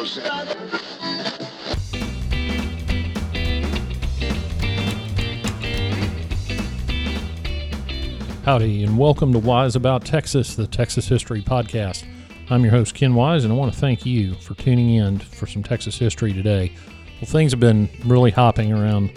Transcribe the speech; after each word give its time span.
Howdy, 0.00 0.22
and 8.82 8.96
welcome 8.96 9.30
to 9.34 9.38
Wise 9.38 9.76
About 9.76 10.06
Texas, 10.06 10.54
the 10.54 10.66
Texas 10.66 11.06
History 11.06 11.42
Podcast. 11.42 12.06
I'm 12.48 12.62
your 12.62 12.70
host, 12.70 12.94
Ken 12.94 13.14
Wise, 13.14 13.44
and 13.44 13.52
I 13.52 13.56
want 13.56 13.74
to 13.74 13.78
thank 13.78 14.06
you 14.06 14.36
for 14.36 14.54
tuning 14.54 14.94
in 14.94 15.18
for 15.18 15.46
some 15.46 15.62
Texas 15.62 15.98
history 15.98 16.32
today. 16.32 16.72
Well, 17.20 17.30
things 17.30 17.52
have 17.52 17.60
been 17.60 17.90
really 18.06 18.30
hopping 18.30 18.72
around 18.72 19.10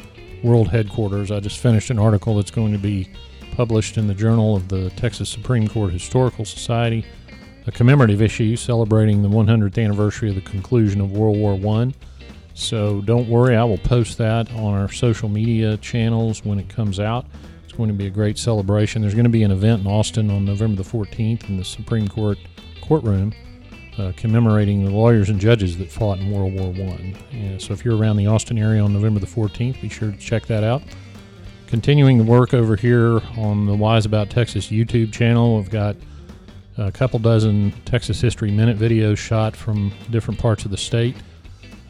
world 0.44 0.68
headquarters. 0.68 1.32
I 1.32 1.40
just 1.40 1.60
finished 1.60 1.92
an 1.92 2.00
article 2.00 2.36
that's 2.36 2.52
going 2.52 2.74
to 2.74 2.78
be 2.78 3.10
published 3.56 3.98
in 3.98 4.08
the 4.08 4.14
Journal 4.14 4.58
of 4.58 4.68
the 4.68 4.90
Texas 4.90 5.30
Supreme 5.30 5.70
Court 5.70 5.94
Historical 5.94 6.44
Society, 6.44 7.06
a 7.66 7.72
commemorative 7.72 8.22
issue 8.22 8.56
celebrating 8.56 9.22
the 9.22 9.30
100th 9.30 9.84
anniversary 9.84 10.30
of 10.30 10.36
the 10.36 10.42
conclusion 10.42 11.02
of 11.02 11.12
World 11.12 11.38
War 11.38 11.78
I. 11.78 11.94
So 12.54 13.02
don't 13.02 13.28
worry, 13.28 13.56
I 13.56 13.64
will 13.64 13.78
post 13.78 14.18
that 14.20 14.52
on 14.52 14.74
our 14.74 14.90
social 14.90 15.30
media 15.30 15.78
channels 15.78 16.46
when 16.46 16.60
it 16.60 16.70
comes 16.70 17.00
out. 17.00 17.26
It's 17.64 17.74
going 17.74 17.90
to 17.90 17.96
be 17.96 18.08
a 18.08 18.12
great 18.12 18.38
celebration. 18.38 19.02
There's 19.02 19.16
going 19.16 19.24
to 19.24 19.30
be 19.30 19.44
an 19.44 19.52
event 19.52 19.82
in 19.82 19.88
Austin 19.88 20.30
on 20.30 20.46
November 20.46 20.84
the 20.84 20.90
14th 20.90 21.50
in 21.50 21.58
the 21.58 21.66
Supreme 21.66 22.08
Court 22.08 22.38
courtroom 22.82 23.34
uh, 23.98 24.12
commemorating 24.16 24.84
the 24.86 24.92
lawyers 24.92 25.30
and 25.30 25.40
judges 25.40 25.78
that 25.78 25.92
fought 25.92 26.20
in 26.20 26.32
World 26.32 26.54
War 26.54 26.72
One. 26.72 27.60
So 27.60 27.74
if 27.74 27.86
you're 27.86 27.98
around 27.98 28.18
the 28.18 28.28
Austin 28.28 28.58
area 28.58 28.82
on 28.82 28.94
November 28.94 29.20
the 29.20 29.28
14th, 29.28 29.82
be 29.82 29.90
sure 29.90 30.12
to 30.12 30.18
check 30.18 30.46
that 30.48 30.64
out. 30.64 30.82
Continuing 31.68 32.18
the 32.18 32.24
work 32.24 32.54
over 32.54 32.76
here 32.76 33.22
on 33.38 33.66
the 33.66 33.76
Wise 33.76 34.06
About 34.06 34.30
Texas 34.30 34.68
YouTube 34.68 35.12
channel, 35.12 35.58
we've 35.58 35.70
got 35.70 35.96
a 36.78 36.92
couple 36.92 37.20
dozen 37.20 37.72
Texas 37.86 38.20
History 38.20 38.52
Minute 38.52 38.78
videos 38.78 39.18
shot 39.18 39.56
from 39.56 39.92
different 40.10 40.40
parts 40.40 40.66
of 40.66 40.72
the 40.72 40.78
state. 40.78 41.16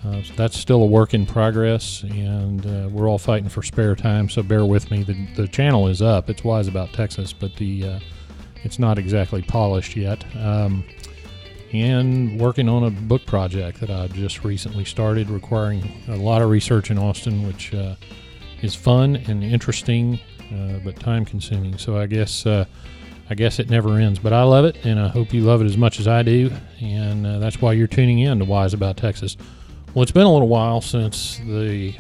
Uh, 0.06 0.22
so 0.22 0.34
that's 0.36 0.58
still 0.58 0.84
a 0.84 0.86
work 0.86 1.14
in 1.14 1.26
progress, 1.26 2.04
and 2.04 2.66
uh, 2.66 2.90
we're 2.90 3.10
all 3.10 3.18
fighting 3.18 3.48
for 3.48 3.64
spare 3.64 3.96
time. 3.96 4.28
So 4.28 4.44
bear 4.44 4.66
with 4.66 4.92
me. 4.92 5.04
The, 5.04 5.28
the 5.36 5.48
channel 5.48 5.88
is 5.88 6.02
up. 6.02 6.30
It's 6.30 6.44
Wise 6.44 6.68
About 6.68 6.92
Texas, 6.92 7.32
but 7.32 7.56
the 7.56 7.88
uh, 7.88 8.00
it's 8.64 8.80
not 8.80 8.98
exactly 8.98 9.42
polished 9.42 9.96
yet. 9.96 10.26
Um, 10.36 10.84
and 11.72 12.40
working 12.40 12.70
on 12.70 12.84
a 12.84 12.92
book 12.92 13.26
project 13.26 13.80
that 13.80 13.90
I 13.90 14.08
just 14.08 14.44
recently 14.44 14.86
started, 14.86 15.30
requiring 15.30 16.04
a 16.08 16.16
lot 16.16 16.42
of 16.42 16.50
research 16.50 16.92
in 16.92 16.98
Austin, 16.98 17.48
which 17.48 17.74
uh, 17.74 17.96
is 18.62 18.76
fun 18.76 19.16
and 19.16 19.44
interesting, 19.44 20.20
uh, 20.54 20.80
but 20.84 21.00
time 21.00 21.26
consuming. 21.26 21.78
So 21.78 21.98
I 21.98 22.06
guess 22.06 22.46
uh, 22.46 22.66
I 23.30 23.36
guess 23.36 23.60
it 23.60 23.70
never 23.70 23.98
ends. 24.00 24.20
But 24.20 24.34
I 24.34 24.44
love 24.44 24.66
it, 24.66 24.86
and 24.86 25.00
I 25.00 25.08
hope 25.08 25.34
you 25.34 25.42
love 25.42 25.62
it 25.62 25.66
as 25.66 25.78
much 25.78 26.00
as 26.00 26.08
I 26.08 26.24
do. 26.24 26.52
And 26.82 27.26
that's 27.42 27.62
why 27.62 27.74
you're 27.74 27.88
tuning 27.88 28.20
in 28.20 28.40
to 28.40 28.46
Wise 28.46 28.74
About 28.74 28.98
Texas. 28.98 29.38
Well, 29.94 30.04
it's 30.04 30.12
been 30.12 30.26
a 30.26 30.32
little 30.32 30.48
while 30.48 30.82
since 30.82 31.38
the 31.38 31.94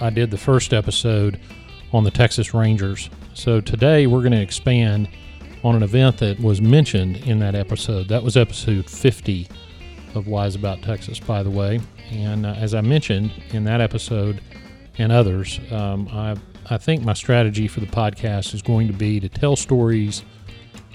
I 0.00 0.10
did 0.10 0.30
the 0.30 0.38
first 0.38 0.72
episode 0.72 1.40
on 1.92 2.04
the 2.04 2.10
Texas 2.10 2.52
Rangers. 2.52 3.08
So 3.34 3.60
today 3.60 4.06
we're 4.06 4.20
going 4.20 4.32
to 4.32 4.40
expand 4.40 5.08
on 5.62 5.76
an 5.76 5.82
event 5.82 6.18
that 6.18 6.40
was 6.40 6.60
mentioned 6.60 7.18
in 7.18 7.38
that 7.38 7.54
episode. 7.54 8.08
That 8.08 8.22
was 8.22 8.36
episode 8.36 8.88
50 8.90 9.48
of 10.14 10.26
Wise 10.26 10.54
About 10.54 10.82
Texas, 10.82 11.18
by 11.18 11.42
the 11.42 11.50
way. 11.50 11.80
And 12.10 12.46
uh, 12.46 12.50
as 12.50 12.74
I 12.74 12.80
mentioned 12.80 13.30
in 13.50 13.64
that 13.64 13.80
episode 13.80 14.40
and 14.98 15.12
others, 15.12 15.60
um, 15.70 16.08
I, 16.10 16.36
I 16.68 16.78
think 16.78 17.02
my 17.02 17.14
strategy 17.14 17.68
for 17.68 17.80
the 17.80 17.86
podcast 17.86 18.54
is 18.54 18.62
going 18.62 18.86
to 18.86 18.92
be 18.92 19.20
to 19.20 19.28
tell 19.28 19.56
stories 19.56 20.24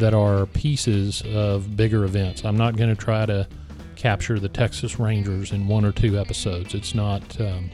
that 0.02 0.14
are 0.14 0.46
pieces 0.48 1.24
of 1.34 1.78
bigger 1.78 2.04
events. 2.04 2.44
I'm 2.44 2.58
not 2.58 2.76
going 2.76 2.90
to 2.90 2.96
try 2.96 3.26
to 3.26 3.48
capture 3.96 4.40
the 4.40 4.50
Texas 4.50 5.00
Rangers 5.00 5.52
in 5.52 5.68
one 5.68 5.86
or 5.86 5.92
two 5.92 6.20
episodes. 6.20 6.74
It's 6.74 6.94
not, 6.94 7.40
um, 7.40 7.70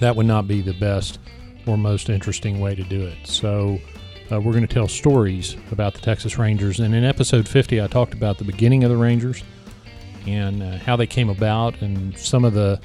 that 0.00 0.16
would 0.16 0.26
not 0.26 0.48
be 0.48 0.62
the 0.62 0.72
best 0.74 1.18
or 1.66 1.76
most 1.76 2.08
interesting 2.08 2.60
way 2.60 2.74
to 2.74 2.82
do 2.82 3.06
it. 3.06 3.26
So, 3.26 3.78
uh, 4.32 4.40
we're 4.40 4.52
going 4.52 4.66
to 4.66 4.72
tell 4.72 4.88
stories 4.88 5.56
about 5.70 5.92
the 5.92 6.00
Texas 6.00 6.38
Rangers. 6.38 6.80
And 6.80 6.94
in 6.94 7.04
episode 7.04 7.48
50, 7.48 7.82
I 7.82 7.86
talked 7.88 8.14
about 8.14 8.38
the 8.38 8.44
beginning 8.44 8.84
of 8.84 8.90
the 8.90 8.96
Rangers 8.96 9.42
and 10.26 10.62
uh, 10.62 10.78
how 10.78 10.96
they 10.96 11.06
came 11.06 11.28
about 11.28 11.80
and 11.82 12.16
some 12.16 12.44
of 12.44 12.54
the 12.54 12.80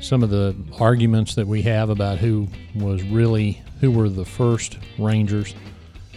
some 0.00 0.22
of 0.22 0.28
the 0.28 0.54
arguments 0.78 1.34
that 1.34 1.46
we 1.46 1.62
have 1.62 1.88
about 1.88 2.18
who 2.18 2.46
was 2.74 3.02
really 3.04 3.62
who 3.80 3.90
were 3.90 4.10
the 4.10 4.24
first 4.24 4.78
Rangers, 4.98 5.54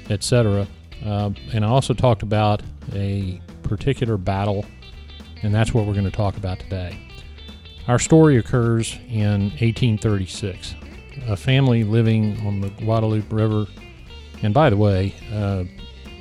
etc. 0.09 0.67
Uh, 1.05 1.31
and 1.53 1.63
I 1.63 1.67
also 1.67 1.93
talked 1.93 2.23
about 2.23 2.61
a 2.93 3.41
particular 3.63 4.17
battle 4.17 4.65
and 5.43 5.53
that's 5.53 5.73
what 5.73 5.85
we're 5.85 5.93
going 5.93 6.05
to 6.05 6.11
talk 6.11 6.37
about 6.37 6.59
today. 6.59 6.97
Our 7.87 7.99
story 7.99 8.37
occurs 8.37 8.97
in 9.09 9.49
1836. 9.51 10.75
A 11.27 11.37
family 11.37 11.83
living 11.83 12.45
on 12.45 12.61
the 12.61 12.69
Guadalupe 12.69 13.33
River, 13.33 13.65
and 14.43 14.53
by 14.53 14.69
the 14.69 14.77
way, 14.77 15.15
uh, 15.33 15.63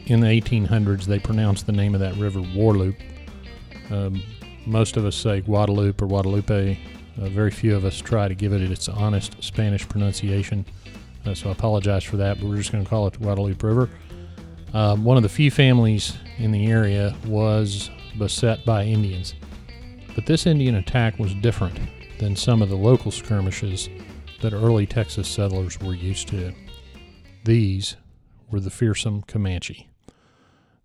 in 0.07 0.21
the 0.21 0.27
1800s 0.27 1.05
they 1.05 1.19
pronounced 1.19 1.67
the 1.67 1.73
name 1.73 1.95
of 1.95 2.01
that 2.01 2.15
river 2.17 2.41
Warloop. 2.41 2.97
Um, 3.91 4.23
most 4.65 4.97
of 4.97 5.05
us 5.05 5.17
say 5.17 5.41
Guadalupe 5.41 6.03
or 6.03 6.09
Guadalupe. 6.09 6.79
Uh, 7.21 7.29
very 7.29 7.51
few 7.51 7.75
of 7.75 7.85
us 7.85 7.99
try 7.99 8.29
to 8.29 8.35
give 8.35 8.53
it 8.53 8.63
its 8.63 8.89
honest 8.89 9.43
Spanish 9.43 9.89
pronunciation. 9.89 10.65
Uh, 11.25 11.35
so 11.35 11.49
I 11.49 11.53
apologize 11.53 12.05
for 12.05 12.17
that, 12.19 12.39
but 12.39 12.49
we're 12.49 12.57
just 12.57 12.73
going 12.73 12.85
to 12.85 12.89
call 12.89 13.07
it 13.07 13.15
the 13.15 13.19
Guadalupe 13.19 13.67
River. 13.67 13.91
Um, 14.77 15.05
one 15.05 15.17
of 15.17 15.23
the 15.23 15.31
few 15.31 15.51
families 15.51 16.19
in 16.37 16.53
the 16.53 16.67
area 16.67 17.17
was 17.25 17.89
beset 18.19 18.63
by 18.67 18.85
Indians. 18.85 19.35
But 20.15 20.27
this 20.27 20.45
Indian 20.45 20.75
attack 20.75 21.19
was 21.19 21.33
different 21.37 21.81
than 22.19 22.37
some 22.37 22.61
of 22.61 22.69
the 22.69 22.77
local 22.77 23.11
skirmishes 23.11 23.89
that 24.43 24.53
early 24.53 24.85
Texas 24.85 25.29
settlers 25.29 25.81
were 25.81 25.95
used 25.95 26.29
to. 26.29 26.53
These 27.47 27.97
were 28.51 28.61
the 28.61 28.69
fearsome 28.69 29.23
Comanche. 29.23 29.89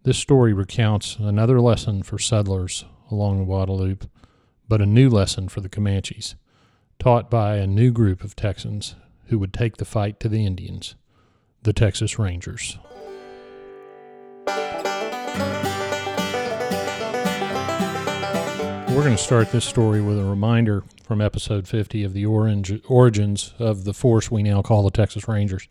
This 0.03 0.17
story 0.17 0.53
recounts 0.53 1.17
another 1.19 1.59
lesson 1.59 2.01
for 2.01 2.17
settlers 2.17 2.85
along 3.11 3.39
the 3.39 3.45
Guadalupe, 3.45 4.07
but 4.69 4.81
a 4.81 4.85
new 4.85 5.09
lesson 5.09 5.49
for 5.49 5.59
the 5.59 5.67
Comanches, 5.67 6.35
taught 6.97 7.29
by 7.29 7.57
a 7.57 7.67
new 7.67 7.91
group 7.91 8.23
of 8.23 8.37
Texans 8.37 8.95
who 9.25 9.37
would 9.37 9.53
take 9.53 9.75
the 9.75 9.83
fight 9.83 10.17
to 10.21 10.29
the 10.29 10.45
Indians, 10.45 10.95
the 11.63 11.73
Texas 11.73 12.17
Rangers. 12.17 12.77
We're 18.91 19.05
going 19.05 19.15
to 19.15 19.23
start 19.23 19.51
this 19.51 19.63
story 19.63 20.01
with 20.01 20.19
a 20.19 20.23
reminder 20.25 20.83
from 21.03 21.21
episode 21.21 21.65
50 21.65 22.03
of 22.03 22.13
the 22.13 22.25
orange, 22.25 22.73
origins 22.87 23.53
of 23.57 23.85
the 23.85 23.93
force 23.93 24.29
we 24.29 24.43
now 24.43 24.61
call 24.61 24.83
the 24.83 24.91
Texas 24.91 25.29
Rangers. 25.29 25.67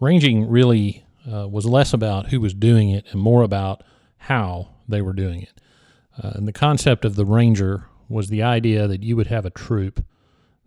Ranging 0.00 0.48
really 0.48 1.06
uh, 1.26 1.48
was 1.48 1.64
less 1.64 1.94
about 1.94 2.28
who 2.28 2.38
was 2.38 2.52
doing 2.52 2.90
it 2.90 3.06
and 3.10 3.20
more 3.20 3.42
about 3.42 3.82
how 4.18 4.68
they 4.86 5.00
were 5.00 5.14
doing 5.14 5.42
it. 5.42 5.60
Uh, 6.22 6.32
and 6.34 6.46
the 6.46 6.52
concept 6.52 7.06
of 7.06 7.16
the 7.16 7.24
Ranger 7.24 7.86
was 8.08 8.28
the 8.28 8.42
idea 8.42 8.86
that 8.86 9.02
you 9.02 9.16
would 9.16 9.28
have 9.28 9.46
a 9.46 9.50
troop 9.50 10.04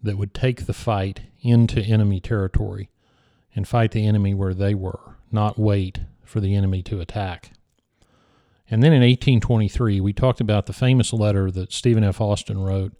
that 0.01 0.17
would 0.17 0.33
take 0.33 0.65
the 0.65 0.73
fight 0.73 1.21
into 1.41 1.81
enemy 1.81 2.19
territory 2.19 2.89
and 3.55 3.67
fight 3.67 3.91
the 3.91 4.07
enemy 4.07 4.33
where 4.33 4.55
they 4.55 4.73
were, 4.73 5.17
not 5.31 5.59
wait 5.59 5.99
for 6.23 6.39
the 6.39 6.55
enemy 6.55 6.81
to 6.81 6.99
attack. 6.99 7.51
And 8.69 8.81
then 8.81 8.93
in 8.93 9.01
1823, 9.01 9.99
we 9.99 10.13
talked 10.13 10.41
about 10.41 10.65
the 10.65 10.73
famous 10.73 11.13
letter 11.13 11.51
that 11.51 11.73
Stephen 11.73 12.03
F. 12.03 12.21
Austin 12.21 12.59
wrote 12.59 12.93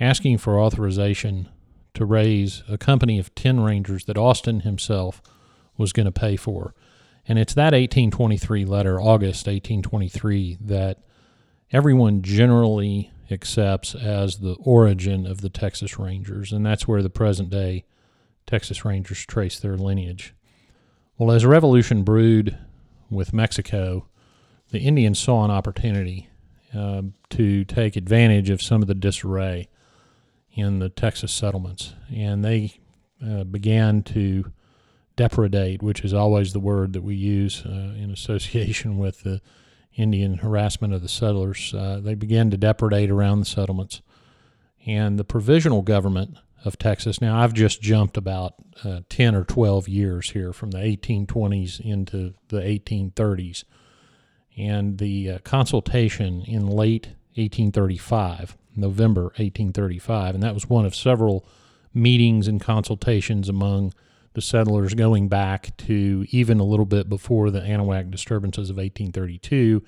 asking 0.00 0.38
for 0.38 0.60
authorization 0.60 1.48
to 1.94 2.04
raise 2.04 2.62
a 2.68 2.78
company 2.78 3.18
of 3.18 3.34
10 3.34 3.60
Rangers 3.60 4.04
that 4.04 4.16
Austin 4.16 4.60
himself 4.60 5.20
was 5.76 5.92
going 5.92 6.06
to 6.06 6.12
pay 6.12 6.36
for. 6.36 6.74
And 7.26 7.38
it's 7.38 7.54
that 7.54 7.72
1823 7.72 8.64
letter, 8.64 9.00
August 9.00 9.46
1823, 9.46 10.58
that 10.60 10.98
everyone 11.70 12.22
generally 12.22 13.10
accepts 13.30 13.94
as 13.94 14.38
the 14.38 14.54
origin 14.60 15.26
of 15.26 15.42
the 15.42 15.50
Texas 15.50 15.98
Rangers. 15.98 16.52
And 16.52 16.64
that's 16.64 16.88
where 16.88 17.02
the 17.02 17.10
present 17.10 17.50
day 17.50 17.84
Texas 18.46 18.84
Rangers 18.84 19.26
trace 19.26 19.60
their 19.60 19.76
lineage. 19.76 20.34
Well, 21.18 21.30
as 21.30 21.44
revolution 21.44 22.02
brewed 22.02 22.56
with 23.10 23.34
Mexico, 23.34 24.06
the 24.70 24.80
Indians 24.80 25.18
saw 25.18 25.44
an 25.44 25.50
opportunity 25.50 26.28
uh, 26.74 27.02
to 27.30 27.64
take 27.64 27.96
advantage 27.96 28.50
of 28.50 28.62
some 28.62 28.82
of 28.82 28.88
the 28.88 28.94
disarray 28.94 29.68
in 30.52 30.78
the 30.78 30.88
Texas 30.88 31.32
settlements, 31.32 31.94
and 32.14 32.44
they 32.44 32.80
uh, 33.24 33.44
began 33.44 34.02
to 34.02 34.52
depredate, 35.16 35.82
which 35.82 36.04
is 36.04 36.12
always 36.12 36.52
the 36.52 36.60
word 36.60 36.92
that 36.92 37.02
we 37.02 37.14
use 37.14 37.64
uh, 37.64 37.94
in 37.96 38.10
association 38.12 38.98
with 38.98 39.22
the 39.22 39.40
Indian 39.94 40.38
harassment 40.38 40.92
of 40.92 41.02
the 41.02 41.08
settlers. 41.08 41.74
Uh, 41.74 42.00
they 42.02 42.14
began 42.14 42.50
to 42.50 42.58
depredate 42.58 43.10
around 43.10 43.40
the 43.40 43.46
settlements, 43.46 44.02
and 44.86 45.18
the 45.18 45.24
provisional 45.24 45.82
government 45.82 46.36
of 46.64 46.78
Texas. 46.78 47.20
Now, 47.20 47.40
I've 47.40 47.54
just 47.54 47.80
jumped 47.80 48.16
about 48.16 48.54
uh, 48.84 49.00
10 49.08 49.34
or 49.34 49.44
12 49.44 49.88
years 49.88 50.30
here 50.30 50.52
from 50.52 50.72
the 50.72 50.78
1820s 50.78 51.80
into 51.80 52.34
the 52.48 52.60
1830s 52.60 53.64
and 54.58 54.98
the 54.98 55.30
uh, 55.30 55.38
consultation 55.38 56.42
in 56.42 56.66
late 56.66 57.08
1835 57.34 58.56
November 58.76 59.22
1835, 59.22 60.34
and 60.34 60.42
that 60.42 60.54
was 60.54 60.68
one 60.68 60.84
of 60.84 60.94
several 60.94 61.46
meetings 61.94 62.48
and 62.48 62.60
consultations 62.60 63.48
among 63.48 63.92
the 64.34 64.40
settlers 64.40 64.94
going 64.94 65.28
back 65.28 65.76
to 65.76 66.24
even 66.30 66.60
a 66.60 66.64
little 66.64 66.86
bit 66.86 67.08
before 67.08 67.50
the 67.50 67.60
Anahuac 67.60 68.10
disturbances 68.10 68.70
of 68.70 68.76
1832, 68.76 69.82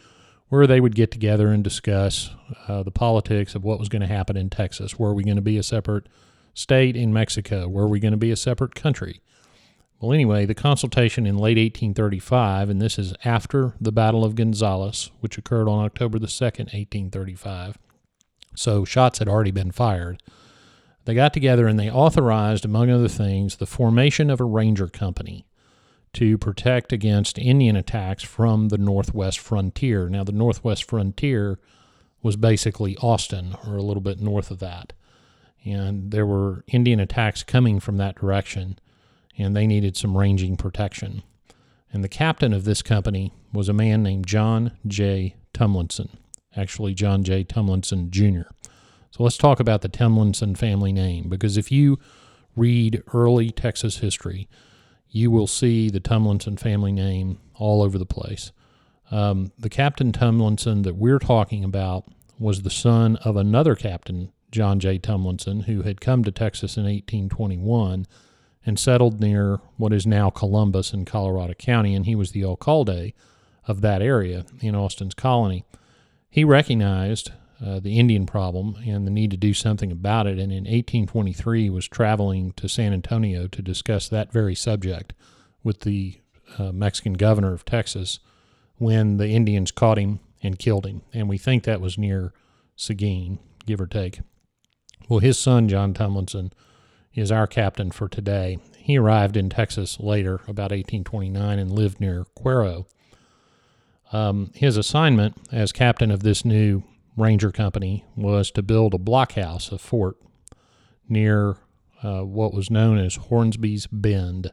where 0.48 0.66
they 0.66 0.80
would 0.80 0.94
get 0.94 1.10
together 1.10 1.48
and 1.48 1.62
discuss 1.62 2.30
uh, 2.66 2.82
the 2.82 2.90
politics 2.90 3.54
of 3.54 3.62
what 3.62 3.78
was 3.78 3.88
going 3.88 4.02
to 4.02 4.08
happen 4.08 4.36
in 4.36 4.50
Texas. 4.50 4.98
Were 4.98 5.14
we 5.14 5.22
going 5.22 5.36
to 5.36 5.42
be 5.42 5.58
a 5.58 5.62
separate 5.62 6.08
state 6.54 6.96
in 6.96 7.12
Mexico? 7.12 7.68
Were 7.68 7.86
we 7.86 8.00
going 8.00 8.12
to 8.12 8.18
be 8.18 8.32
a 8.32 8.36
separate 8.36 8.74
country? 8.74 9.20
Well, 10.00 10.14
anyway, 10.14 10.46
the 10.46 10.54
consultation 10.54 11.26
in 11.26 11.36
late 11.36 11.58
1835, 11.58 12.70
and 12.70 12.80
this 12.80 12.98
is 12.98 13.12
after 13.22 13.74
the 13.78 13.92
Battle 13.92 14.24
of 14.24 14.34
Gonzales, 14.34 15.10
which 15.20 15.36
occurred 15.36 15.68
on 15.68 15.84
October 15.84 16.18
the 16.18 16.26
2nd, 16.26 16.72
1835. 16.72 17.76
So 18.56 18.86
shots 18.86 19.18
had 19.18 19.28
already 19.28 19.50
been 19.50 19.72
fired. 19.72 20.22
They 21.04 21.12
got 21.12 21.34
together 21.34 21.66
and 21.66 21.78
they 21.78 21.90
authorized, 21.90 22.64
among 22.64 22.90
other 22.90 23.08
things, 23.08 23.56
the 23.56 23.66
formation 23.66 24.30
of 24.30 24.40
a 24.40 24.44
ranger 24.44 24.88
company 24.88 25.44
to 26.14 26.38
protect 26.38 26.94
against 26.94 27.38
Indian 27.38 27.76
attacks 27.76 28.22
from 28.22 28.68
the 28.68 28.78
northwest 28.78 29.38
frontier. 29.38 30.08
Now, 30.08 30.24
the 30.24 30.32
northwest 30.32 30.84
frontier 30.84 31.58
was 32.22 32.36
basically 32.36 32.96
Austin, 32.98 33.54
or 33.66 33.76
a 33.76 33.82
little 33.82 34.02
bit 34.02 34.18
north 34.18 34.50
of 34.50 34.60
that. 34.60 34.94
And 35.62 36.10
there 36.10 36.26
were 36.26 36.64
Indian 36.68 37.00
attacks 37.00 37.42
coming 37.42 37.80
from 37.80 37.98
that 37.98 38.16
direction 38.16 38.78
and 39.38 39.56
they 39.56 39.66
needed 39.66 39.96
some 39.96 40.16
ranging 40.16 40.56
protection. 40.56 41.22
And 41.92 42.04
the 42.04 42.08
captain 42.08 42.52
of 42.52 42.64
this 42.64 42.82
company 42.82 43.32
was 43.52 43.68
a 43.68 43.72
man 43.72 44.02
named 44.02 44.26
John 44.26 44.72
J. 44.86 45.36
Tumlinson, 45.52 46.10
actually, 46.56 46.94
John 46.94 47.24
J. 47.24 47.44
Tumlinson 47.44 48.10
Jr. 48.10 48.48
So 49.10 49.24
let's 49.24 49.36
talk 49.36 49.58
about 49.58 49.82
the 49.82 49.88
Tumlinson 49.88 50.56
family 50.56 50.92
name 50.92 51.28
because 51.28 51.56
if 51.56 51.72
you 51.72 51.98
read 52.54 53.02
early 53.12 53.50
Texas 53.50 53.98
history, 53.98 54.48
you 55.08 55.30
will 55.30 55.48
see 55.48 55.90
the 55.90 56.00
Tumlinson 56.00 56.58
family 56.58 56.92
name 56.92 57.38
all 57.54 57.82
over 57.82 57.98
the 57.98 58.06
place. 58.06 58.52
Um, 59.10 59.50
the 59.58 59.68
Captain 59.68 60.12
Tumlinson 60.12 60.84
that 60.84 60.94
we're 60.94 61.18
talking 61.18 61.64
about 61.64 62.04
was 62.38 62.62
the 62.62 62.70
son 62.70 63.16
of 63.16 63.36
another 63.36 63.74
captain, 63.74 64.32
John 64.52 64.78
J. 64.78 64.98
Tumlinson, 64.98 65.64
who 65.64 65.82
had 65.82 66.00
come 66.00 66.22
to 66.22 66.30
Texas 66.30 66.76
in 66.76 66.84
1821 66.84 68.06
and 68.64 68.78
settled 68.78 69.20
near 69.20 69.60
what 69.76 69.92
is 69.92 70.06
now 70.06 70.30
Columbus 70.30 70.92
in 70.92 71.04
Colorado 71.04 71.54
County, 71.54 71.94
and 71.94 72.06
he 72.06 72.14
was 72.14 72.32
the 72.32 72.44
alcalde 72.44 73.14
of 73.66 73.80
that 73.80 74.02
area 74.02 74.44
in 74.60 74.74
Austin's 74.74 75.14
colony. 75.14 75.64
He 76.28 76.44
recognized 76.44 77.32
uh, 77.64 77.80
the 77.80 77.98
Indian 77.98 78.26
problem 78.26 78.76
and 78.86 79.06
the 79.06 79.10
need 79.10 79.30
to 79.30 79.36
do 79.36 79.52
something 79.54 79.92
about 79.92 80.26
it, 80.26 80.38
and 80.38 80.52
in 80.52 80.64
1823 80.64 81.70
was 81.70 81.88
traveling 81.88 82.52
to 82.52 82.68
San 82.68 82.92
Antonio 82.92 83.46
to 83.48 83.62
discuss 83.62 84.08
that 84.08 84.32
very 84.32 84.54
subject 84.54 85.12
with 85.62 85.80
the 85.80 86.20
uh, 86.58 86.72
Mexican 86.72 87.14
governor 87.14 87.52
of 87.52 87.64
Texas 87.64 88.18
when 88.76 89.18
the 89.18 89.28
Indians 89.28 89.70
caught 89.70 89.98
him 89.98 90.20
and 90.42 90.58
killed 90.58 90.86
him, 90.86 91.02
and 91.12 91.28
we 91.28 91.36
think 91.36 91.64
that 91.64 91.80
was 91.80 91.98
near 91.98 92.32
Seguin, 92.76 93.38
give 93.66 93.80
or 93.80 93.86
take. 93.86 94.20
Well, 95.08 95.20
his 95.20 95.38
son 95.38 95.68
John 95.68 95.92
Is 97.12 97.32
our 97.32 97.48
captain 97.48 97.90
for 97.90 98.08
today. 98.08 98.58
He 98.78 98.96
arrived 98.96 99.36
in 99.36 99.50
Texas 99.50 99.98
later, 99.98 100.36
about 100.46 100.70
1829, 100.70 101.58
and 101.58 101.72
lived 101.72 102.00
near 102.00 102.24
Cuero. 102.38 102.86
Um, 104.12 104.52
his 104.54 104.76
assignment 104.76 105.36
as 105.50 105.72
captain 105.72 106.12
of 106.12 106.22
this 106.22 106.44
new 106.44 106.84
ranger 107.16 107.50
company 107.50 108.04
was 108.14 108.52
to 108.52 108.62
build 108.62 108.94
a 108.94 108.98
blockhouse, 108.98 109.72
a 109.72 109.78
fort, 109.78 110.18
near 111.08 111.56
uh, 112.02 112.20
what 112.20 112.54
was 112.54 112.70
known 112.70 112.96
as 112.96 113.16
Hornsby's 113.16 113.88
Bend, 113.88 114.52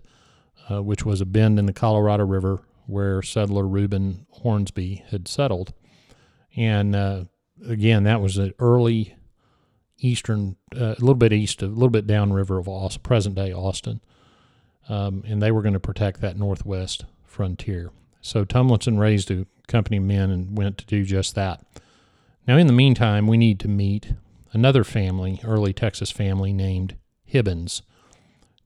uh, 0.68 0.82
which 0.82 1.06
was 1.06 1.22
a 1.22 1.26
bend 1.26 1.60
in 1.60 1.68
the 1.68 1.74
Colorado 1.74 2.26
River 2.26 2.64
where 2.88 3.22
settler 3.22 3.68
Reuben 3.68 4.26
Hornsby 4.32 5.04
had 5.12 5.28
settled. 5.28 5.74
And 6.56 6.96
uh, 6.96 7.26
again, 7.68 8.04
that 8.04 8.20
was 8.20 8.38
an 8.38 8.54
early 8.58 9.16
eastern, 10.00 10.56
uh, 10.76 10.96
a 10.98 11.00
little 11.00 11.16
bit 11.16 11.34
east, 11.34 11.62
of, 11.62 11.72
a 11.72 11.74
little 11.74 11.90
bit 11.90 12.08
downriver 12.08 12.58
of 12.58 12.68
Austin, 12.68 13.02
present 13.02 13.36
day 13.36 13.52
Austin, 13.52 14.02
um, 14.90 15.24
and 15.28 15.42
they 15.42 15.52
were 15.52 15.62
going 15.62 15.74
to 15.74 15.80
protect 15.80 16.22
that 16.22 16.38
northwest 16.38 17.06
frontier. 17.26 17.92
So 18.22 18.46
Tumlinson 18.46 19.00
raised 19.00 19.32
a 19.32 19.46
company 19.68 19.98
of 19.98 20.04
men 20.04 20.30
and 20.32 20.58
went 20.58 20.78
to 20.80 20.86
do 20.86 21.04
just 21.04 21.36
that. 21.36 21.64
Now, 22.48 22.58
in 22.58 22.68
the 22.68 22.74
meantime, 22.74 23.28
we 23.28 23.38
need 23.38 23.60
to 23.62 23.68
meet 23.68 24.14
another 24.54 24.84
family, 24.84 25.42
early 25.44 25.74
Texas 25.74 26.12
family 26.12 26.54
named 26.54 26.96
Hibbins. 27.32 27.82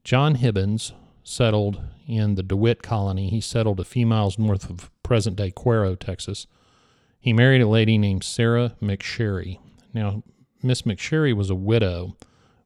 John 0.04 0.36
Hibbins 0.36 0.94
settled 1.24 1.82
in 2.08 2.36
the 2.36 2.44
DeWitt 2.44 2.84
colony. 2.84 3.30
He 3.30 3.42
settled 3.42 3.80
a 3.80 3.86
few 3.86 4.06
miles 4.06 4.38
north 4.38 4.70
of 4.70 4.90
present 5.04 5.36
day 5.36 5.52
Cuero, 5.52 5.98
Texas. 5.98 6.48
He 7.20 7.34
married 7.34 7.62
a 7.62 7.68
lady 7.68 7.98
named 7.98 8.24
Sarah 8.24 8.76
McSherry. 8.82 9.60
Now, 9.94 10.24
Miss 10.64 10.84
McSherry 10.84 11.36
was 11.36 11.50
a 11.50 11.56
widow 11.56 12.16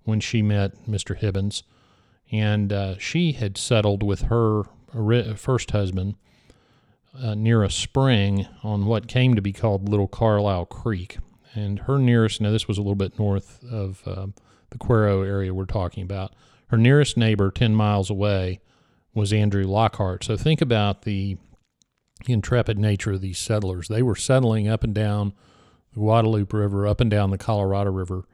when 0.04 0.20
she 0.20 0.42
met 0.42 0.86
Mr. 0.88 1.20
Hibbins, 1.20 1.64
and 2.32 2.72
uh, 2.72 2.98
she 2.98 3.34
had 3.34 3.58
settled 3.58 4.04
with 4.04 4.24
her 4.24 4.64
first 5.36 5.72
husband 5.72 6.16
uh, 7.22 7.34
near 7.34 7.64
a 7.64 7.72
spring 7.72 8.48
on 8.64 8.86
what 8.86 9.08
came 9.08 9.36
to 9.36 9.42
be 9.42 9.54
called 9.54 9.90
Little 9.90 10.08
Carlisle 10.08 10.66
Creek. 10.66 11.18
And 11.54 11.80
her 11.80 11.98
nearest, 11.98 12.42
now 12.42 12.52
this 12.52 12.68
was 12.68 12.78
a 12.78 12.82
little 12.82 12.96
bit 12.96 13.18
north 13.18 13.64
of 13.64 14.02
uh, 14.06 14.28
the 14.72 14.78
Cuero 14.78 15.26
area 15.26 15.54
we're 15.54 15.66
talking 15.66 16.04
about, 16.04 16.34
her 16.68 16.78
nearest 16.78 17.16
neighbor 17.16 17.52
10 17.52 17.76
miles 17.76 18.10
away 18.10 18.60
was 19.14 19.32
Andrew 19.32 19.66
Lockhart. 19.66 20.24
So 20.24 20.36
think 20.36 20.62
about 20.62 21.04
the 21.04 21.38
intrepid 22.28 22.78
nature 22.78 23.14
of 23.14 23.22
these 23.22 23.38
settlers. 23.38 23.88
They 23.88 24.02
were 24.02 24.16
settling 24.16 24.68
up 24.68 24.84
and 24.84 24.94
down 24.94 25.34
the 25.96 26.02
Guadalupe 26.02 26.56
River 26.56 26.86
up 26.86 27.02
and 27.02 27.10
down 27.10 27.32
the 27.32 27.38
Colorado 27.38 27.90
River, 27.90 28.26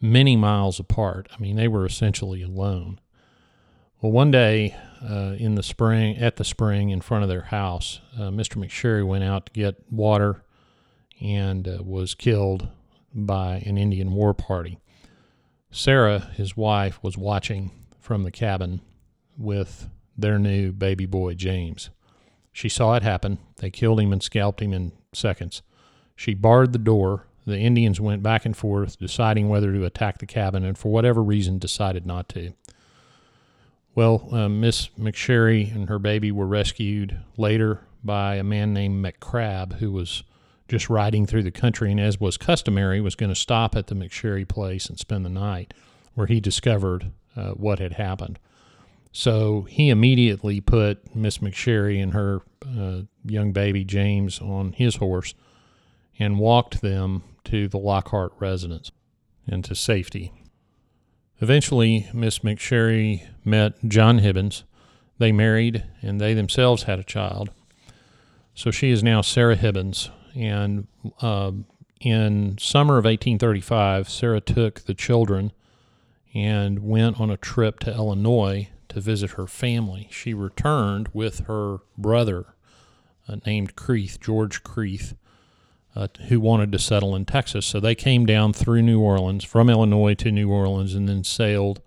many 0.00 0.36
miles 0.36 0.80
apart. 0.80 1.28
I 1.32 1.40
mean, 1.40 1.56
they 1.56 1.68
were 1.68 1.86
essentially 1.86 2.42
alone. 2.42 2.98
Well, 4.00 4.10
one 4.10 4.30
day 4.30 4.74
uh, 5.02 5.36
in 5.38 5.54
the 5.54 5.62
spring, 5.62 6.16
at 6.16 6.36
the 6.36 6.44
spring 6.44 6.90
in 6.90 7.00
front 7.00 7.22
of 7.22 7.28
their 7.28 7.42
house, 7.42 8.00
uh, 8.16 8.30
Mr. 8.30 8.56
McSherry 8.56 9.06
went 9.06 9.22
out 9.22 9.46
to 9.46 9.52
get 9.52 9.76
water 9.92 10.44
and 11.20 11.68
uh, 11.68 11.78
was 11.82 12.14
killed 12.14 12.68
by 13.14 13.62
an 13.66 13.78
Indian 13.78 14.12
war 14.12 14.34
party. 14.34 14.78
Sarah, 15.70 16.30
his 16.36 16.56
wife, 16.56 16.98
was 17.02 17.16
watching 17.18 17.70
from 18.00 18.22
the 18.22 18.30
cabin 18.30 18.80
with 19.36 19.88
their 20.16 20.38
new 20.38 20.72
baby 20.72 21.06
boy, 21.06 21.34
James. 21.34 21.90
She 22.52 22.68
saw 22.68 22.94
it 22.94 23.02
happen. 23.02 23.38
They 23.56 23.70
killed 23.70 24.00
him 24.00 24.12
and 24.12 24.22
scalped 24.22 24.62
him 24.62 24.72
in 24.72 24.92
seconds. 25.12 25.62
She 26.16 26.34
barred 26.34 26.72
the 26.72 26.78
door. 26.78 27.26
The 27.46 27.58
Indians 27.58 28.00
went 28.00 28.22
back 28.22 28.46
and 28.46 28.56
forth, 28.56 28.98
deciding 28.98 29.48
whether 29.48 29.72
to 29.72 29.84
attack 29.84 30.18
the 30.18 30.26
cabin, 30.26 30.64
and 30.64 30.78
for 30.78 30.90
whatever 30.90 31.22
reason, 31.22 31.58
decided 31.58 32.06
not 32.06 32.28
to. 32.30 32.52
Well, 33.94 34.28
uh, 34.32 34.48
Miss 34.48 34.88
McSherry 34.98 35.72
and 35.74 35.88
her 35.88 35.98
baby 35.98 36.32
were 36.32 36.46
rescued 36.46 37.20
later 37.36 37.82
by 38.02 38.36
a 38.36 38.44
man 38.44 38.72
named 38.72 39.04
McCrabb, 39.04 39.74
who 39.74 39.92
was 39.92 40.24
just 40.68 40.88
riding 40.88 41.26
through 41.26 41.42
the 41.42 41.50
country 41.50 41.90
and, 41.90 42.00
as 42.00 42.18
was 42.18 42.36
customary, 42.36 43.00
was 43.00 43.14
going 43.14 43.30
to 43.30 43.38
stop 43.38 43.76
at 43.76 43.88
the 43.88 43.94
McSherry 43.94 44.48
place 44.48 44.86
and 44.86 44.98
spend 44.98 45.24
the 45.24 45.30
night, 45.30 45.74
where 46.14 46.26
he 46.26 46.40
discovered 46.40 47.12
uh, 47.36 47.50
what 47.50 47.78
had 47.78 47.94
happened. 47.94 48.38
So 49.12 49.62
he 49.62 49.90
immediately 49.90 50.60
put 50.60 51.14
Miss 51.14 51.38
McSherry 51.38 52.02
and 52.02 52.12
her 52.14 52.40
uh, 52.66 53.02
young 53.24 53.52
baby 53.52 53.84
James 53.84 54.40
on 54.40 54.72
his 54.72 54.96
horse 54.96 55.34
and 56.18 56.38
walked 56.38 56.80
them 56.80 57.22
to 57.44 57.68
the 57.68 57.78
Lockhart 57.78 58.32
residence 58.38 58.90
and 59.46 59.64
to 59.64 59.74
safety. 59.74 60.32
Eventually, 61.40 62.08
Miss 62.12 62.40
McSherry 62.40 63.26
met 63.44 63.74
John 63.86 64.20
Hibbins. 64.20 64.62
They 65.18 65.32
married, 65.32 65.84
and 66.00 66.20
they 66.20 66.34
themselves 66.34 66.84
had 66.84 66.98
a 66.98 67.04
child. 67.04 67.50
So 68.54 68.70
she 68.70 68.90
is 68.90 69.02
now 69.02 69.20
Sarah 69.20 69.56
Hibbins. 69.56 70.10
And 70.34 70.86
uh, 71.20 71.52
in 72.00 72.56
summer 72.58 72.94
of 72.94 73.04
1835, 73.04 74.08
Sarah 74.08 74.40
took 74.40 74.80
the 74.80 74.94
children 74.94 75.52
and 76.32 76.80
went 76.80 77.20
on 77.20 77.30
a 77.30 77.36
trip 77.36 77.78
to 77.80 77.92
Illinois 77.94 78.68
to 78.88 79.00
visit 79.00 79.32
her 79.32 79.46
family. 79.46 80.08
She 80.10 80.34
returned 80.34 81.08
with 81.12 81.40
her 81.46 81.78
brother 81.96 82.54
uh, 83.28 83.36
named 83.46 83.76
Creath, 83.76 84.18
George 84.20 84.62
Creath, 84.62 85.14
uh, 85.96 86.08
who 86.28 86.40
wanted 86.40 86.72
to 86.72 86.78
settle 86.78 87.14
in 87.14 87.24
Texas. 87.24 87.66
So 87.66 87.80
they 87.80 87.94
came 87.94 88.26
down 88.26 88.52
through 88.52 88.82
New 88.82 89.00
Orleans, 89.00 89.44
from 89.44 89.70
Illinois 89.70 90.14
to 90.14 90.30
New 90.32 90.50
Orleans, 90.50 90.94
and 90.94 91.08
then 91.08 91.24
sailed 91.24 91.80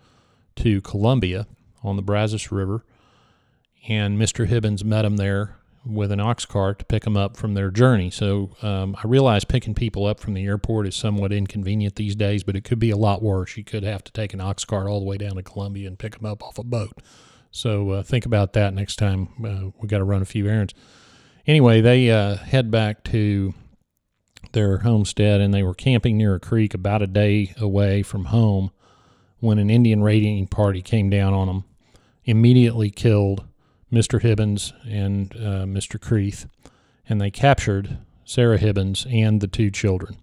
to 0.57 0.81
Columbia 0.81 1.47
on 1.83 1.95
the 1.95 2.01
Brazos 2.01 2.51
River. 2.51 2.85
And 3.87 4.19
Mr. 4.19 4.47
Hibbins 4.47 4.83
met 4.83 5.03
them 5.03 5.17
there 5.17 5.57
with 5.85 6.11
an 6.11 6.19
ox 6.19 6.45
cart 6.45 6.79
to 6.79 6.85
pick 6.85 7.03
them 7.03 7.15
up 7.15 7.37
from 7.37 7.53
their 7.53 7.71
journey. 7.71 8.09
So 8.09 8.51
um, 8.61 8.95
I 9.01 9.07
realize 9.07 9.45
picking 9.45 9.73
people 9.73 10.05
up 10.05 10.19
from 10.19 10.33
the 10.33 10.45
airport 10.45 10.87
is 10.87 10.95
somewhat 10.95 11.31
inconvenient 11.31 11.95
these 11.95 12.15
days, 12.15 12.43
but 12.43 12.55
it 12.55 12.63
could 12.63 12.79
be 12.79 12.91
a 12.91 12.97
lot 12.97 13.21
worse. 13.21 13.55
You 13.55 13.63
could 13.63 13.83
have 13.83 14.03
to 14.03 14.11
take 14.11 14.33
an 14.33 14.41
ox 14.41 14.65
cart 14.65 14.87
all 14.87 14.99
the 14.99 15.05
way 15.05 15.17
down 15.17 15.35
to 15.35 15.43
Columbia 15.43 15.87
and 15.87 15.97
pick 15.97 16.17
them 16.17 16.25
up 16.25 16.43
off 16.43 16.57
a 16.57 16.63
boat. 16.63 16.97
So 17.51 17.91
uh, 17.91 18.03
think 18.03 18.25
about 18.25 18.53
that 18.53 18.73
next 18.73 18.97
time 18.97 19.29
uh, 19.45 19.71
we 19.79 19.87
got 19.87 19.99
to 19.99 20.03
run 20.03 20.21
a 20.21 20.25
few 20.25 20.47
errands. 20.47 20.73
Anyway, 21.45 21.79
they 21.79 22.11
uh, 22.11 22.35
head 22.35 22.69
back 22.69 23.03
to 23.05 23.53
their 24.53 24.79
homestead 24.79 25.41
and 25.41 25.53
they 25.53 25.63
were 25.63 25.73
camping 25.73 26.17
near 26.17 26.35
a 26.35 26.39
creek 26.39 26.73
about 26.73 27.01
a 27.01 27.07
day 27.07 27.53
away 27.59 28.03
from 28.03 28.25
home 28.25 28.71
when 29.39 29.59
an 29.59 29.69
Indian 29.69 30.01
raiding 30.01 30.47
party 30.47 30.81
came 30.81 31.09
down 31.09 31.33
on 31.33 31.47
them, 31.47 31.63
immediately 32.25 32.89
killed 32.89 33.45
Mr. 33.91 34.21
Hibbins 34.21 34.73
and 34.89 35.33
uh, 35.35 35.65
Mr. 35.65 35.99
Creath, 35.99 36.47
and 37.07 37.21
they 37.21 37.31
captured 37.31 37.99
Sarah 38.25 38.57
Hibbins 38.57 39.05
and 39.11 39.39
the 39.39 39.47
two 39.47 39.69
children. 39.71 40.17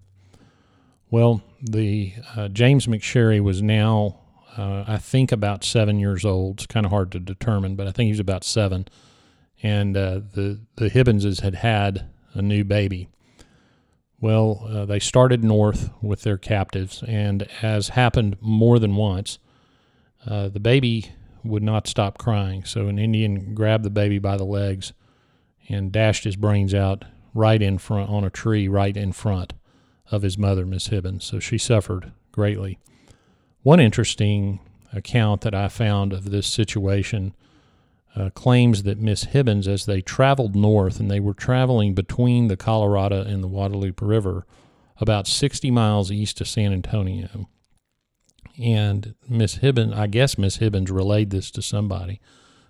Well, 1.11 1.43
the 1.63 2.13
uh, 2.37 2.49
James 2.49 2.87
McSherry 2.87 3.41
was 3.41 3.63
now, 3.63 4.19
uh, 4.57 4.85
I 4.87 4.99
think, 4.99 5.33
about 5.33 5.65
seven 5.65 5.99
years 5.99 6.25
old. 6.25 6.57
It's 6.59 6.67
kind 6.67 6.85
of 6.85 6.91
hard 6.91 7.13
to 7.13 7.21
determine, 7.21 7.77
but 7.77 7.87
I 7.87 7.93
think 7.93 8.07
he 8.07 8.13
was 8.13 8.21
about 8.21 8.45
seven. 8.45 8.87
And 9.63 9.97
uh, 9.97 10.21
the 10.35 10.61
the 10.77 10.91
Hibbinses 10.91 11.41
had 11.41 11.55
had 11.55 12.07
a 12.35 12.43
new 12.43 12.65
baby. 12.65 13.09
Well, 14.25 14.67
uh, 14.71 14.87
they 14.87 15.01
started 15.01 15.45
north 15.45 15.91
with 16.01 16.23
their 16.23 16.39
captives, 16.39 17.05
and 17.07 17.47
as 17.61 17.91
happened 17.91 18.39
more 18.41 18.79
than 18.79 18.97
once, 18.97 19.39
uh, 20.27 20.49
the 20.49 20.61
baby 20.61 21.13
would 21.45 21.63
not 21.63 21.87
stop 21.87 22.17
crying. 22.17 22.65
So 22.65 22.89
an 22.89 22.99
Indian 22.99 23.55
grabbed 23.55 23.85
the 23.85 23.91
baby 23.91 24.19
by 24.19 24.39
the 24.39 24.45
legs 24.47 24.95
and 25.69 25.93
dashed 25.93 26.25
his 26.25 26.37
brains 26.37 26.73
out 26.73 27.05
right 27.35 27.61
in 27.61 27.77
front 27.77 28.09
on 28.09 28.25
a 28.25 28.31
tree 28.31 28.67
right 28.67 28.97
in 28.97 29.13
front 29.13 29.53
of 30.11 30.23
his 30.23 30.39
mother, 30.39 30.65
Miss 30.65 30.89
Hibbins. 30.89 31.25
So 31.25 31.39
she 31.39 31.59
suffered 31.59 32.11
greatly. 32.33 32.79
One 33.63 33.79
interesting 33.79 34.59
account 34.91 35.43
that 35.43 35.55
I 35.55 35.69
found 35.69 36.15
of 36.15 36.31
this 36.31 36.47
situation 36.47 37.35
uh, 38.17 38.31
claims 38.31 38.85
that 38.85 38.99
Miss 38.99 39.27
Hibbins, 39.27 39.67
as 39.67 39.87
they 39.87 40.01
traveled 40.01 40.55
north 40.55 41.01
and 41.01 41.11
they 41.11 41.21
were 41.21 41.35
traveling 41.35 41.95
between 41.95 42.49
the 42.49 42.57
Colorado 42.57 43.23
and 43.23 43.43
the 43.43 43.49
Guadalupe 43.49 44.05
River, 44.05 44.47
about 44.99 45.27
60 45.27 45.71
miles 45.71 46.13
east 46.13 46.41
of 46.41 46.49
San 46.49 46.73
Antonio, 46.73 47.49
and 48.63 49.15
Miss 49.29 49.59
Hibbins, 49.59 49.95
I 49.95 50.07
guess 50.07 50.39
Miss 50.39 50.59
Hibbins 50.59 50.91
relayed 50.91 51.31
this 51.31 51.51
to 51.53 51.63
somebody, 51.63 52.21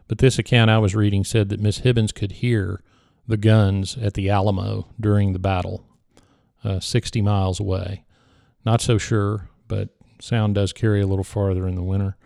but 0.08 0.18
this 0.18 0.38
account 0.38 0.70
I 0.70 0.78
was 0.78 0.94
reading 0.94 1.24
said 1.24 1.50
that 1.50 1.60
Miss 1.60 1.80
Hibbins 1.80 2.14
could 2.14 2.32
hear 2.32 2.82
the 3.26 3.36
guns 3.36 3.96
at 3.98 4.14
the 4.14 4.30
Alamo 4.30 4.88
during 4.98 5.32
the 5.32 5.38
battle, 5.38 5.84
uh, 6.62 6.80
60 6.80 7.20
miles 7.20 7.60
away. 7.60 8.04
Not 8.64 8.80
so 8.80 8.96
sure, 8.96 9.50
but 9.68 9.90
sound 10.20 10.54
does 10.54 10.72
carry 10.72 11.02
a 11.02 11.06
little 11.06 11.24
farther 11.24 11.66
in 11.66 11.74
the 11.74 11.82
winter. 11.82 12.16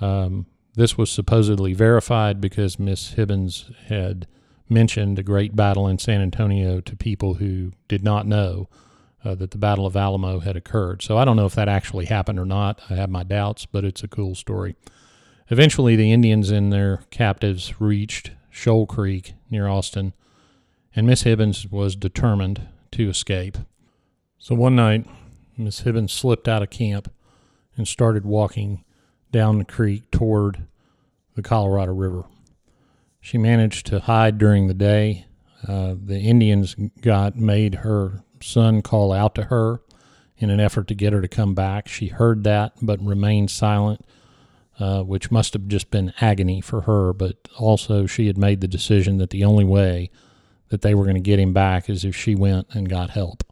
Um, 0.00 0.46
this 0.74 0.98
was 0.98 1.10
supposedly 1.10 1.72
verified 1.72 2.40
because 2.40 2.78
Miss 2.78 3.14
Hibbins 3.14 3.74
had 3.86 4.26
mentioned 4.68 5.18
a 5.18 5.22
great 5.22 5.54
battle 5.54 5.86
in 5.86 5.98
San 5.98 6.20
Antonio 6.20 6.80
to 6.80 6.96
people 6.96 7.34
who 7.34 7.72
did 7.88 8.02
not 8.02 8.26
know 8.26 8.68
uh, 9.24 9.34
that 9.34 9.52
the 9.52 9.58
Battle 9.58 9.86
of 9.86 9.96
Alamo 9.96 10.40
had 10.40 10.56
occurred. 10.56 11.02
So 11.02 11.16
I 11.16 11.24
don't 11.24 11.36
know 11.36 11.46
if 11.46 11.54
that 11.54 11.68
actually 11.68 12.06
happened 12.06 12.38
or 12.38 12.44
not. 12.44 12.80
I 12.90 12.94
have 12.94 13.10
my 13.10 13.22
doubts, 13.22 13.66
but 13.66 13.84
it's 13.84 14.02
a 14.02 14.08
cool 14.08 14.34
story. 14.34 14.76
Eventually, 15.48 15.96
the 15.96 16.12
Indians 16.12 16.50
and 16.50 16.72
their 16.72 17.02
captives 17.10 17.80
reached 17.80 18.32
Shoal 18.50 18.86
Creek 18.86 19.34
near 19.50 19.68
Austin, 19.68 20.14
and 20.96 21.06
Miss 21.06 21.24
Hibbins 21.24 21.70
was 21.70 21.96
determined 21.96 22.68
to 22.92 23.08
escape. 23.08 23.58
So 24.38 24.54
one 24.54 24.76
night, 24.76 25.06
Miss 25.56 25.82
Hibbins 25.82 26.10
slipped 26.10 26.48
out 26.48 26.62
of 26.62 26.70
camp 26.70 27.10
and 27.76 27.86
started 27.88 28.24
walking 28.24 28.83
down 29.34 29.58
the 29.58 29.64
creek 29.64 30.08
toward 30.12 30.64
the 31.34 31.42
Colorado 31.42 31.92
River. 31.92 32.22
She 33.20 33.36
managed 33.36 33.86
to 33.86 33.98
hide 33.98 34.38
during 34.38 34.68
the 34.68 34.74
day. 34.74 35.26
Uh, 35.66 35.96
the 36.00 36.20
Indians 36.20 36.76
got 37.00 37.34
made 37.34 37.76
her 37.76 38.22
son 38.40 38.80
call 38.80 39.12
out 39.12 39.34
to 39.34 39.44
her 39.44 39.80
in 40.36 40.50
an 40.50 40.60
effort 40.60 40.86
to 40.86 40.94
get 40.94 41.12
her 41.12 41.20
to 41.20 41.26
come 41.26 41.52
back. 41.52 41.88
She 41.88 42.06
heard 42.06 42.44
that 42.44 42.74
but 42.80 43.04
remained 43.04 43.50
silent, 43.50 44.06
uh, 44.78 45.02
which 45.02 45.32
must 45.32 45.52
have 45.54 45.66
just 45.66 45.90
been 45.90 46.12
agony 46.20 46.60
for 46.60 46.82
her. 46.82 47.12
But 47.12 47.48
also, 47.58 48.06
she 48.06 48.28
had 48.28 48.38
made 48.38 48.60
the 48.60 48.68
decision 48.68 49.18
that 49.18 49.30
the 49.30 49.44
only 49.44 49.64
way 49.64 50.10
that 50.68 50.82
they 50.82 50.94
were 50.94 51.04
going 51.04 51.16
to 51.16 51.20
get 51.20 51.40
him 51.40 51.52
back 51.52 51.90
is 51.90 52.04
if 52.04 52.14
she 52.14 52.36
went 52.36 52.68
and 52.70 52.88
got 52.88 53.10
help. 53.10 53.42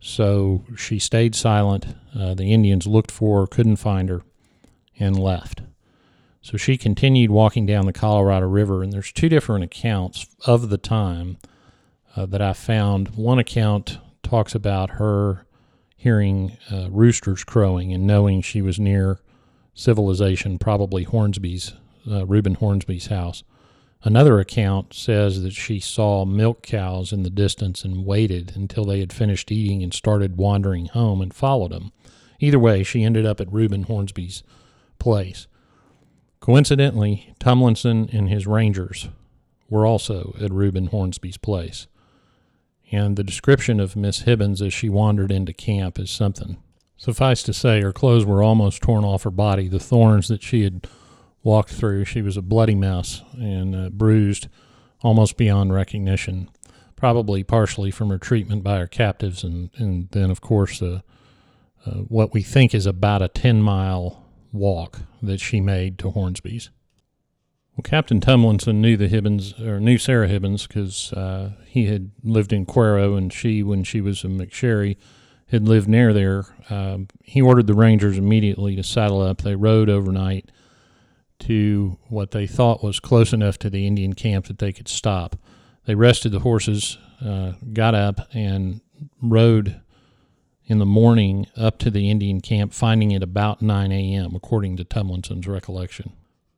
So 0.00 0.64
she 0.76 0.98
stayed 0.98 1.34
silent. 1.34 1.86
Uh, 2.14 2.34
the 2.34 2.52
Indians 2.52 2.86
looked 2.86 3.10
for 3.10 3.40
her, 3.40 3.46
couldn't 3.46 3.76
find 3.76 4.10
her, 4.10 4.22
and 4.98 5.18
left. 5.18 5.62
So 6.40 6.56
she 6.56 6.76
continued 6.76 7.30
walking 7.30 7.66
down 7.66 7.86
the 7.86 7.92
Colorado 7.92 8.46
River, 8.46 8.82
and 8.82 8.92
there's 8.92 9.12
two 9.12 9.28
different 9.28 9.64
accounts 9.64 10.26
of 10.46 10.70
the 10.70 10.78
time 10.78 11.38
uh, 12.16 12.26
that 12.26 12.40
I 12.40 12.52
found. 12.52 13.16
One 13.16 13.38
account 13.38 13.98
talks 14.22 14.54
about 14.54 14.90
her 14.90 15.46
hearing 15.96 16.56
uh, 16.72 16.88
roosters 16.90 17.44
crowing 17.44 17.92
and 17.92 18.06
knowing 18.06 18.40
she 18.40 18.62
was 18.62 18.78
near 18.78 19.18
civilization, 19.74 20.58
probably 20.58 21.04
Hornsby's, 21.04 21.74
uh, 22.10 22.24
Reuben 22.24 22.54
Hornsby's 22.54 23.08
house. 23.08 23.42
Another 24.04 24.38
account 24.38 24.94
says 24.94 25.42
that 25.42 25.52
she 25.52 25.80
saw 25.80 26.24
milk 26.24 26.62
cows 26.62 27.12
in 27.12 27.24
the 27.24 27.30
distance 27.30 27.84
and 27.84 28.06
waited 28.06 28.52
until 28.54 28.84
they 28.84 29.00
had 29.00 29.12
finished 29.12 29.50
eating 29.50 29.82
and 29.82 29.92
started 29.92 30.36
wandering 30.36 30.86
home 30.86 31.20
and 31.20 31.34
followed 31.34 31.72
them. 31.72 31.92
Either 32.38 32.60
way, 32.60 32.84
she 32.84 33.02
ended 33.02 33.26
up 33.26 33.40
at 33.40 33.52
Reuben 33.52 33.82
Hornsby's 33.82 34.44
place. 34.98 35.46
Coincidentally, 36.40 37.34
Tumlinson 37.40 38.12
and 38.12 38.28
his 38.28 38.46
rangers 38.46 39.08
were 39.68 39.86
also 39.86 40.34
at 40.40 40.52
Reuben 40.52 40.86
Hornsby's 40.86 41.36
place 41.36 41.86
and 42.90 43.16
the 43.16 43.24
description 43.24 43.80
of 43.80 43.96
Miss 43.96 44.22
Hibbins 44.22 44.64
as 44.64 44.72
she 44.72 44.88
wandered 44.88 45.30
into 45.30 45.52
camp 45.52 45.98
is 45.98 46.10
something. 46.10 46.56
Suffice 46.96 47.42
to 47.44 47.52
say, 47.52 47.80
her 47.80 47.92
clothes 47.92 48.24
were 48.24 48.42
almost 48.42 48.82
torn 48.82 49.04
off 49.04 49.22
her 49.22 49.30
body. 49.30 49.68
The 49.68 49.78
thorns 49.78 50.28
that 50.28 50.42
she 50.42 50.64
had 50.64 50.86
walked 51.42 51.70
through, 51.70 52.06
she 52.06 52.22
was 52.22 52.36
a 52.36 52.42
bloody 52.42 52.74
mess 52.74 53.22
and 53.34 53.74
uh, 53.74 53.90
bruised 53.90 54.48
almost 55.02 55.36
beyond 55.36 55.72
recognition, 55.72 56.50
probably 56.96 57.44
partially 57.44 57.90
from 57.90 58.08
her 58.08 58.18
treatment 58.18 58.64
by 58.64 58.78
her 58.78 58.88
captives, 58.88 59.44
and, 59.44 59.70
and 59.76 60.08
then, 60.10 60.30
of 60.30 60.40
course, 60.40 60.82
uh, 60.82 61.02
uh, 61.86 61.90
what 62.08 62.34
we 62.34 62.42
think 62.42 62.74
is 62.74 62.86
about 62.86 63.22
a 63.22 63.28
10 63.28 63.62
mile 63.62 64.24
walk 64.52 65.00
that 65.22 65.40
she 65.40 65.60
made 65.60 65.98
to 65.98 66.10
Hornsby's. 66.10 66.70
Well, 67.76 67.82
Captain 67.84 68.20
Tumlinson 68.20 68.76
knew 68.76 68.96
the 68.96 69.08
Hibbins 69.08 69.58
or 69.60 69.78
knew 69.78 69.98
Sarah 69.98 70.28
Hibbins 70.28 70.66
because 70.66 71.12
uh, 71.12 71.52
he 71.66 71.86
had 71.86 72.10
lived 72.24 72.52
in 72.52 72.66
Cuero, 72.66 73.16
and 73.16 73.32
she, 73.32 73.62
when 73.62 73.84
she 73.84 74.00
was 74.00 74.24
a 74.24 74.26
McSherry, 74.26 74.96
had 75.50 75.68
lived 75.68 75.88
near 75.88 76.12
there. 76.12 76.44
Um, 76.70 77.08
he 77.22 77.40
ordered 77.40 77.66
the 77.68 77.74
Rangers 77.74 78.18
immediately 78.18 78.74
to 78.76 78.82
saddle 78.82 79.20
up. 79.20 79.42
They 79.42 79.54
rode 79.54 79.88
overnight 79.88 80.50
to 81.40 81.98
what 82.08 82.32
they 82.32 82.46
thought 82.46 82.82
was 82.82 83.00
close 83.00 83.32
enough 83.32 83.58
to 83.60 83.70
the 83.70 83.86
Indian 83.86 84.12
camp 84.12 84.46
that 84.46 84.58
they 84.58 84.72
could 84.72 84.88
stop. 84.88 85.36
They 85.86 85.94
rested 85.94 86.32
the 86.32 86.40
horses, 86.40 86.98
uh, 87.24 87.52
got 87.72 87.94
up, 87.94 88.28
and 88.32 88.80
rode 89.22 89.80
in 90.68 90.78
the 90.78 90.86
morning 90.86 91.46
up 91.56 91.78
to 91.78 91.90
the 91.90 92.10
Indian 92.10 92.42
camp, 92.42 92.74
finding 92.74 93.10
it 93.10 93.22
about 93.22 93.62
9 93.62 93.90
a.m., 93.90 94.34
according 94.34 94.76
to 94.76 94.84
Tumlinson's 94.84 95.48
recollection. 95.48 96.12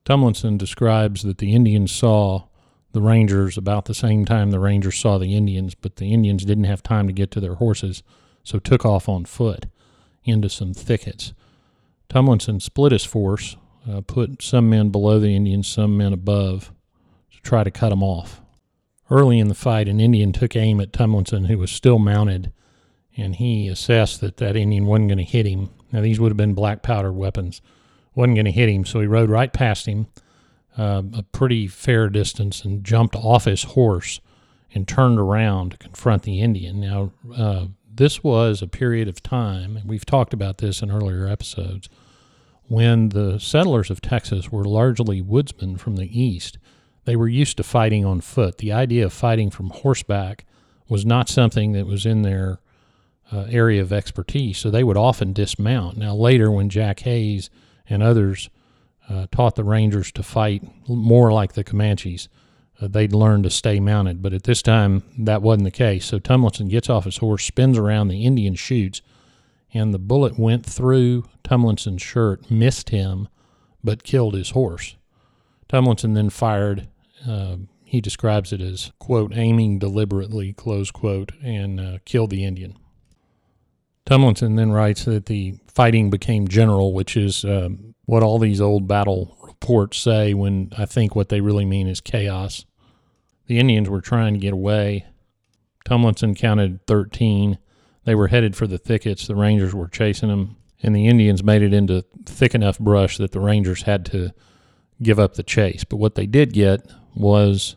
Tumlinson 0.04 0.58
describes 0.58 1.22
that 1.22 1.38
the 1.38 1.54
Indians 1.54 1.92
saw 1.92 2.42
the 2.90 3.00
Rangers 3.00 3.56
about 3.56 3.84
the 3.84 3.94
same 3.94 4.24
time 4.24 4.50
the 4.50 4.58
Rangers 4.58 4.98
saw 4.98 5.16
the 5.16 5.36
Indians, 5.36 5.76
but 5.76 5.96
the 5.96 6.12
Indians 6.12 6.44
didn't 6.44 6.64
have 6.64 6.82
time 6.82 7.06
to 7.06 7.12
get 7.12 7.30
to 7.30 7.40
their 7.40 7.54
horses, 7.54 8.02
so 8.42 8.58
took 8.58 8.84
off 8.84 9.08
on 9.08 9.24
foot 9.24 9.66
into 10.24 10.48
some 10.48 10.74
thickets. 10.74 11.32
Tumlinson 12.08 12.60
split 12.60 12.90
his 12.90 13.04
force, 13.04 13.56
uh, 13.88 14.00
put 14.00 14.42
some 14.42 14.68
men 14.68 14.88
below 14.88 15.20
the 15.20 15.36
Indians, 15.36 15.68
some 15.68 15.96
men 15.96 16.12
above, 16.12 16.72
to 17.30 17.40
try 17.42 17.62
to 17.62 17.70
cut 17.70 17.90
them 17.90 18.02
off. 18.02 18.40
Early 19.08 19.38
in 19.38 19.46
the 19.46 19.54
fight, 19.54 19.86
an 19.86 20.00
Indian 20.00 20.32
took 20.32 20.56
aim 20.56 20.80
at 20.80 20.92
Tumlinson, 20.92 21.46
who 21.46 21.58
was 21.58 21.70
still 21.70 22.00
mounted, 22.00 22.52
and 23.16 23.36
he 23.36 23.68
assessed 23.68 24.20
that 24.20 24.38
that 24.38 24.56
Indian 24.56 24.86
wasn't 24.86 25.08
going 25.08 25.18
to 25.18 25.24
hit 25.24 25.46
him. 25.46 25.70
Now, 25.92 26.00
these 26.00 26.20
would 26.20 26.30
have 26.30 26.36
been 26.36 26.54
black 26.54 26.82
powder 26.82 27.12
weapons 27.12 27.60
wasn't 28.14 28.36
going 28.36 28.44
to 28.44 28.50
hit 28.50 28.68
him, 28.68 28.84
so 28.84 29.00
he 29.00 29.06
rode 29.06 29.30
right 29.30 29.52
past 29.52 29.86
him 29.86 30.08
uh, 30.76 31.02
a 31.14 31.22
pretty 31.22 31.66
fair 31.66 32.08
distance 32.08 32.64
and 32.64 32.84
jumped 32.84 33.14
off 33.14 33.44
his 33.44 33.62
horse 33.62 34.20
and 34.74 34.86
turned 34.86 35.18
around 35.18 35.70
to 35.70 35.76
confront 35.78 36.22
the 36.24 36.40
Indian. 36.40 36.80
Now, 36.80 37.12
uh, 37.36 37.66
this 37.92 38.22
was 38.22 38.62
a 38.62 38.68
period 38.68 39.08
of 39.08 39.22
time, 39.22 39.76
and 39.76 39.88
we've 39.88 40.06
talked 40.06 40.32
about 40.32 40.58
this 40.58 40.82
in 40.82 40.90
earlier 40.90 41.26
episodes, 41.26 41.88
when 42.68 43.08
the 43.10 43.38
settlers 43.38 43.90
of 43.90 44.00
Texas 44.00 44.50
were 44.52 44.64
largely 44.64 45.20
woodsmen 45.20 45.76
from 45.76 45.96
the 45.96 46.20
east. 46.20 46.58
they 47.04 47.16
were 47.16 47.28
used 47.28 47.56
to 47.56 47.62
fighting 47.62 48.04
on 48.04 48.20
foot. 48.20 48.58
The 48.58 48.72
idea 48.72 49.04
of 49.04 49.12
fighting 49.12 49.50
from 49.50 49.70
horseback 49.70 50.44
was 50.88 51.06
not 51.06 51.28
something 51.28 51.72
that 51.72 51.86
was 51.86 52.06
in 52.06 52.22
their 52.22 52.60
uh, 53.32 53.46
area 53.50 53.80
of 53.80 53.92
expertise, 53.92 54.58
so 54.58 54.70
they 54.70 54.84
would 54.84 54.96
often 54.96 55.32
dismount. 55.32 55.96
Now, 55.96 56.14
later, 56.14 56.50
when 56.50 56.68
Jack 56.68 57.00
Hays 57.00 57.50
and 57.88 58.02
others 58.02 58.50
uh, 59.08 59.26
taught 59.30 59.56
the 59.56 59.64
Rangers 59.64 60.12
to 60.12 60.22
fight 60.22 60.62
more 60.88 61.32
like 61.32 61.52
the 61.52 61.64
Comanches, 61.64 62.28
uh, 62.80 62.88
they'd 62.88 63.12
learn 63.12 63.42
to 63.42 63.50
stay 63.50 63.78
mounted. 63.78 64.22
But 64.22 64.32
at 64.32 64.44
this 64.44 64.62
time, 64.62 65.02
that 65.18 65.42
wasn't 65.42 65.64
the 65.64 65.70
case. 65.70 66.06
So 66.06 66.18
Tumlinson 66.18 66.68
gets 66.68 66.88
off 66.88 67.04
his 67.04 67.18
horse, 67.18 67.44
spins 67.44 67.78
around, 67.78 68.08
the 68.08 68.24
Indian 68.24 68.54
shoots, 68.54 69.02
and 69.72 69.94
the 69.94 69.98
bullet 69.98 70.38
went 70.38 70.66
through 70.66 71.24
Tumlinson's 71.44 72.02
shirt, 72.02 72.50
missed 72.50 72.90
him, 72.90 73.28
but 73.84 74.02
killed 74.02 74.34
his 74.34 74.50
horse. 74.50 74.96
Tumlinson 75.68 76.14
then 76.14 76.30
fired. 76.30 76.88
Uh, 77.26 77.56
he 77.84 78.00
describes 78.00 78.52
it 78.52 78.60
as, 78.60 78.92
quote, 78.98 79.36
aiming 79.36 79.78
deliberately, 79.78 80.52
close 80.52 80.90
quote, 80.90 81.32
and 81.42 81.80
uh, 81.80 81.98
killed 82.04 82.30
the 82.30 82.44
Indian. 82.44 82.76
Tumlinson 84.06 84.56
then 84.56 84.72
writes 84.72 85.04
that 85.04 85.26
the 85.26 85.54
fighting 85.68 86.10
became 86.10 86.48
general, 86.48 86.92
which 86.92 87.16
is 87.16 87.44
um, 87.44 87.94
what 88.06 88.22
all 88.22 88.38
these 88.38 88.60
old 88.60 88.88
battle 88.88 89.36
reports 89.42 89.98
say 89.98 90.34
when 90.34 90.72
I 90.76 90.86
think 90.86 91.14
what 91.14 91.28
they 91.28 91.40
really 91.40 91.64
mean 91.64 91.86
is 91.86 92.00
chaos. 92.00 92.64
The 93.46 93.58
Indians 93.58 93.88
were 93.88 94.00
trying 94.00 94.34
to 94.34 94.40
get 94.40 94.52
away. 94.52 95.06
Tumlinson 95.84 96.36
counted 96.36 96.86
13. 96.86 97.58
They 98.04 98.14
were 98.14 98.28
headed 98.28 98.56
for 98.56 98.66
the 98.66 98.78
thickets. 98.78 99.26
The 99.26 99.36
Rangers 99.36 99.74
were 99.74 99.88
chasing 99.88 100.28
them, 100.28 100.56
and 100.82 100.94
the 100.94 101.06
Indians 101.06 101.42
made 101.42 101.62
it 101.62 101.72
into 101.72 102.04
thick 102.24 102.54
enough 102.54 102.78
brush 102.78 103.18
that 103.18 103.32
the 103.32 103.40
Rangers 103.40 103.82
had 103.82 104.04
to 104.06 104.32
give 105.02 105.18
up 105.18 105.34
the 105.34 105.42
chase. 105.42 105.84
But 105.84 105.96
what 105.96 106.14
they 106.14 106.26
did 106.26 106.52
get 106.52 106.80
was 107.14 107.76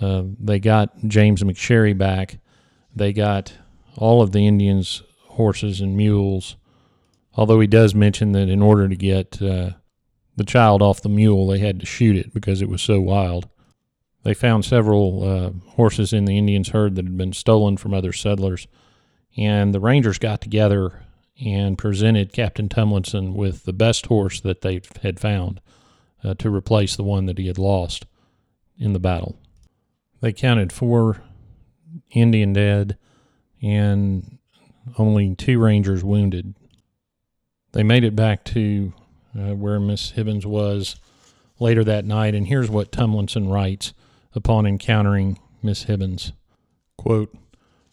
uh, 0.00 0.24
they 0.38 0.58
got 0.58 0.96
James 1.06 1.42
McSherry 1.42 1.96
back. 1.96 2.38
They 2.94 3.12
got 3.12 3.52
all 3.96 4.22
of 4.22 4.32
the 4.32 4.46
Indians' 4.46 5.02
horses 5.32 5.80
and 5.80 5.96
mules. 5.96 6.56
Although 7.34 7.60
he 7.60 7.66
does 7.66 7.94
mention 7.94 8.32
that 8.32 8.48
in 8.48 8.62
order 8.62 8.88
to 8.88 8.96
get 8.96 9.40
uh, 9.40 9.70
the 10.36 10.44
child 10.44 10.82
off 10.82 11.00
the 11.00 11.08
mule, 11.08 11.46
they 11.46 11.58
had 11.58 11.80
to 11.80 11.86
shoot 11.86 12.16
it 12.16 12.34
because 12.34 12.60
it 12.60 12.68
was 12.68 12.82
so 12.82 13.00
wild. 13.00 13.48
They 14.22 14.34
found 14.34 14.64
several 14.64 15.24
uh, 15.24 15.70
horses 15.72 16.12
in 16.12 16.26
the 16.26 16.38
Indians' 16.38 16.68
herd 16.68 16.94
that 16.94 17.06
had 17.06 17.16
been 17.16 17.32
stolen 17.32 17.76
from 17.76 17.92
other 17.92 18.12
settlers, 18.12 18.68
and 19.36 19.74
the 19.74 19.80
Rangers 19.80 20.18
got 20.18 20.40
together 20.40 21.02
and 21.44 21.78
presented 21.78 22.32
Captain 22.32 22.68
Tumlinson 22.68 23.34
with 23.34 23.64
the 23.64 23.72
best 23.72 24.06
horse 24.06 24.40
that 24.40 24.60
they 24.60 24.80
had 25.02 25.18
found 25.18 25.60
uh, 26.22 26.34
to 26.34 26.54
replace 26.54 26.94
the 26.94 27.02
one 27.02 27.26
that 27.26 27.38
he 27.38 27.46
had 27.46 27.58
lost 27.58 28.06
in 28.78 28.92
the 28.92 29.00
battle. 29.00 29.38
They 30.20 30.32
counted 30.32 30.72
four 30.72 31.22
Indian 32.10 32.52
dead 32.52 32.96
and 33.60 34.38
only 34.98 35.34
two 35.34 35.58
Rangers 35.58 36.04
wounded. 36.04 36.54
They 37.72 37.82
made 37.82 38.04
it 38.04 38.16
back 38.16 38.44
to 38.46 38.92
uh, 39.38 39.54
where 39.54 39.80
Miss 39.80 40.12
Hibbins 40.12 40.44
was 40.44 40.96
later 41.58 41.84
that 41.84 42.04
night, 42.04 42.34
and 42.34 42.46
here's 42.46 42.70
what 42.70 42.92
Tumlinson 42.92 43.50
writes 43.50 43.94
upon 44.34 44.66
encountering 44.66 45.38
Miss 45.62 45.84
Hibbins. 45.84 46.32
Quote, 46.98 47.34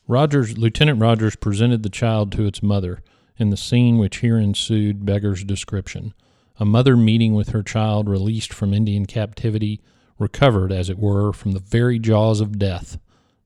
Rogers, 0.08 0.58
Lieutenant 0.58 1.00
Rogers 1.00 1.36
presented 1.36 1.84
the 1.84 1.90
child 1.90 2.32
to 2.32 2.46
its 2.46 2.64
mother, 2.64 3.02
and 3.38 3.54
the 3.54 3.58
scene 3.58 3.98
which 4.00 4.18
here 4.18 4.38
ensued 4.38 5.06
beggars 5.06 5.44
description. 5.44 6.14
A 6.60 6.66
mother 6.66 6.98
meeting 6.98 7.36
with 7.36 7.50
her 7.50 7.64
child 7.64 8.10
released 8.10 8.52
from 8.52 8.74
Indian 8.74 9.06
captivity, 9.06 9.80
recovered, 10.18 10.72
as 10.72 10.90
it 10.90 11.00
were, 11.00 11.32
from 11.32 11.52
the 11.52 11.60
very 11.60 12.00
jaws 12.00 12.42
of 12.42 12.60
death. 12.60 12.98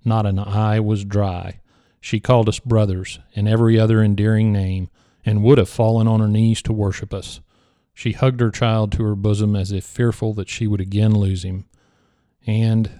Not 0.04 0.26
an 0.26 0.40
eye 0.40 0.80
was 0.80 1.06
dry. 1.06 1.60
She 2.04 2.20
called 2.20 2.50
us 2.50 2.60
brothers, 2.60 3.20
and 3.34 3.48
every 3.48 3.80
other 3.80 4.04
endearing 4.04 4.52
name, 4.52 4.90
and 5.26 5.42
would 5.42 5.58
have 5.58 5.70
fallen 5.70 6.06
on 6.06 6.20
her 6.20 6.28
knees 6.28 6.62
to 6.64 6.74
worship 6.74 7.14
us. 7.14 7.40
She 7.94 8.12
hugged 8.12 8.42
her 8.42 8.52
child 8.52 8.92
to 8.92 9.04
her 9.06 9.16
bosom 9.16 9.56
as 9.56 9.72
if 9.72 9.86
fearful 9.86 10.34
that 10.34 10.50
she 10.50 10.68
would 10.68 10.82
again 10.82 11.16
lose 11.16 11.44
him. 11.46 11.64
And, 12.46 13.00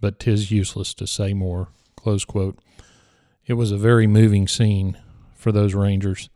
but 0.00 0.20
'tis 0.20 0.52
useless 0.52 0.94
to 0.94 1.06
say 1.08 1.34
more. 1.34 1.70
It 2.06 3.54
was 3.54 3.72
a 3.72 3.76
very 3.76 4.06
moving 4.06 4.46
scene 4.46 4.98
for 5.34 5.50
those 5.50 5.74
Rangers. 5.74 6.30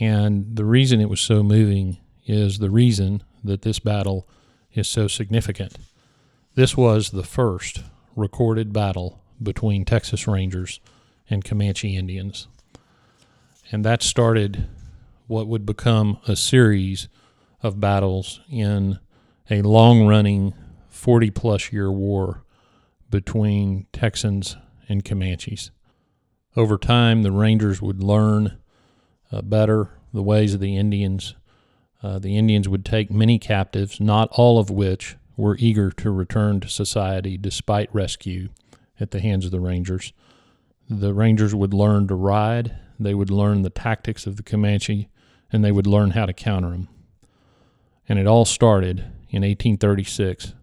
And 0.00 0.56
the 0.56 0.64
reason 0.64 1.02
it 1.02 1.10
was 1.10 1.20
so 1.20 1.42
moving 1.42 1.98
is 2.24 2.60
the 2.60 2.70
reason 2.70 3.22
that 3.44 3.60
this 3.60 3.78
battle 3.78 4.26
is 4.72 4.88
so 4.88 5.06
significant. 5.06 5.76
This 6.54 6.78
was 6.78 7.10
the 7.10 7.22
first 7.22 7.82
recorded 8.16 8.72
battle 8.72 9.20
between 9.42 9.84
Texas 9.84 10.26
Rangers 10.26 10.80
and 11.28 11.44
Comanche 11.44 11.96
Indians. 11.96 12.48
And 13.70 13.84
that 13.84 14.02
started 14.02 14.68
what 15.26 15.46
would 15.46 15.64
become 15.64 16.18
a 16.28 16.36
series 16.36 17.08
of 17.62 17.80
battles 17.80 18.40
in 18.50 18.98
a 19.50 19.62
long 19.62 20.06
running 20.06 20.54
40 20.88 21.30
plus 21.30 21.72
year 21.72 21.90
war 21.90 22.44
between 23.10 23.86
Texans 23.92 24.56
and 24.88 25.04
Comanches. 25.04 25.70
Over 26.56 26.78
time, 26.78 27.22
the 27.22 27.32
Rangers 27.32 27.80
would 27.82 28.02
learn 28.02 28.58
uh, 29.32 29.42
better 29.42 29.90
the 30.12 30.22
ways 30.22 30.54
of 30.54 30.60
the 30.60 30.76
Indians. 30.76 31.34
Uh, 32.02 32.18
the 32.18 32.36
Indians 32.36 32.68
would 32.68 32.84
take 32.84 33.10
many 33.10 33.38
captives, 33.38 33.98
not 33.98 34.28
all 34.32 34.58
of 34.58 34.70
which 34.70 35.16
were 35.36 35.56
eager 35.58 35.90
to 35.90 36.10
return 36.10 36.60
to 36.60 36.68
society 36.68 37.36
despite 37.36 37.92
rescue 37.94 38.50
at 39.00 39.10
the 39.10 39.20
hands 39.20 39.44
of 39.44 39.50
the 39.50 39.60
Rangers. 39.60 40.12
The 40.88 41.14
Rangers 41.14 41.54
would 41.54 41.72
learn 41.72 42.08
to 42.08 42.14
ride, 42.14 42.76
they 42.98 43.14
would 43.14 43.30
learn 43.30 43.62
the 43.62 43.70
tactics 43.70 44.26
of 44.26 44.36
the 44.36 44.42
Comanche, 44.42 45.08
and 45.52 45.64
they 45.64 45.72
would 45.72 45.86
learn 45.86 46.10
how 46.10 46.26
to 46.26 46.32
counter 46.32 46.70
them. 46.70 46.88
And 48.08 48.18
it 48.18 48.26
all 48.26 48.44
started 48.44 49.00
in 49.30 49.42
1836 49.42 50.54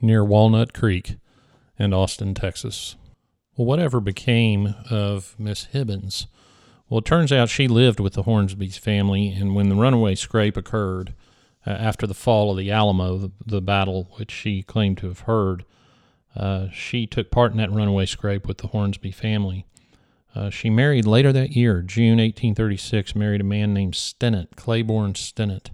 near 0.00 0.24
Walnut 0.24 0.72
Creek 0.72 1.16
in 1.78 1.92
Austin, 1.92 2.34
Texas. 2.34 2.96
Well, 3.56 3.66
whatever 3.66 4.00
became 4.00 4.74
of 4.90 5.34
Miss 5.38 5.68
Hibbins? 5.72 6.26
Well, 6.88 6.98
it 6.98 7.04
turns 7.04 7.32
out 7.32 7.48
she 7.48 7.68
lived 7.68 8.00
with 8.00 8.14
the 8.14 8.24
Hornsby's 8.24 8.76
family, 8.76 9.28
and 9.28 9.54
when 9.54 9.68
the 9.68 9.74
runaway 9.74 10.14
scrape 10.14 10.56
occurred 10.56 11.14
uh, 11.66 11.70
after 11.70 12.06
the 12.06 12.14
fall 12.14 12.50
of 12.50 12.56
the 12.56 12.70
Alamo, 12.70 13.16
the, 13.18 13.30
the, 13.46 13.62
battle 13.62 14.08
which 14.16 14.30
she 14.30 14.62
claimed 14.62 14.98
to 14.98 15.08
have 15.08 15.20
heard, 15.20 15.64
uh, 16.36 16.68
she 16.72 17.06
took 17.06 17.30
part 17.30 17.52
in 17.52 17.58
that 17.58 17.70
runaway 17.70 18.06
scrape 18.06 18.46
with 18.46 18.58
the 18.58 18.68
Hornsby 18.68 19.12
family. 19.12 19.66
Uh, 20.34 20.48
she 20.48 20.70
married 20.70 21.06
later 21.06 21.32
that 21.32 21.54
year, 21.54 21.82
June 21.82 22.18
1836, 22.18 23.14
married 23.14 23.42
a 23.42 23.44
man 23.44 23.74
named 23.74 23.94
Stennett, 23.94 24.56
Claiborne 24.56 25.12
Stennett. 25.12 25.70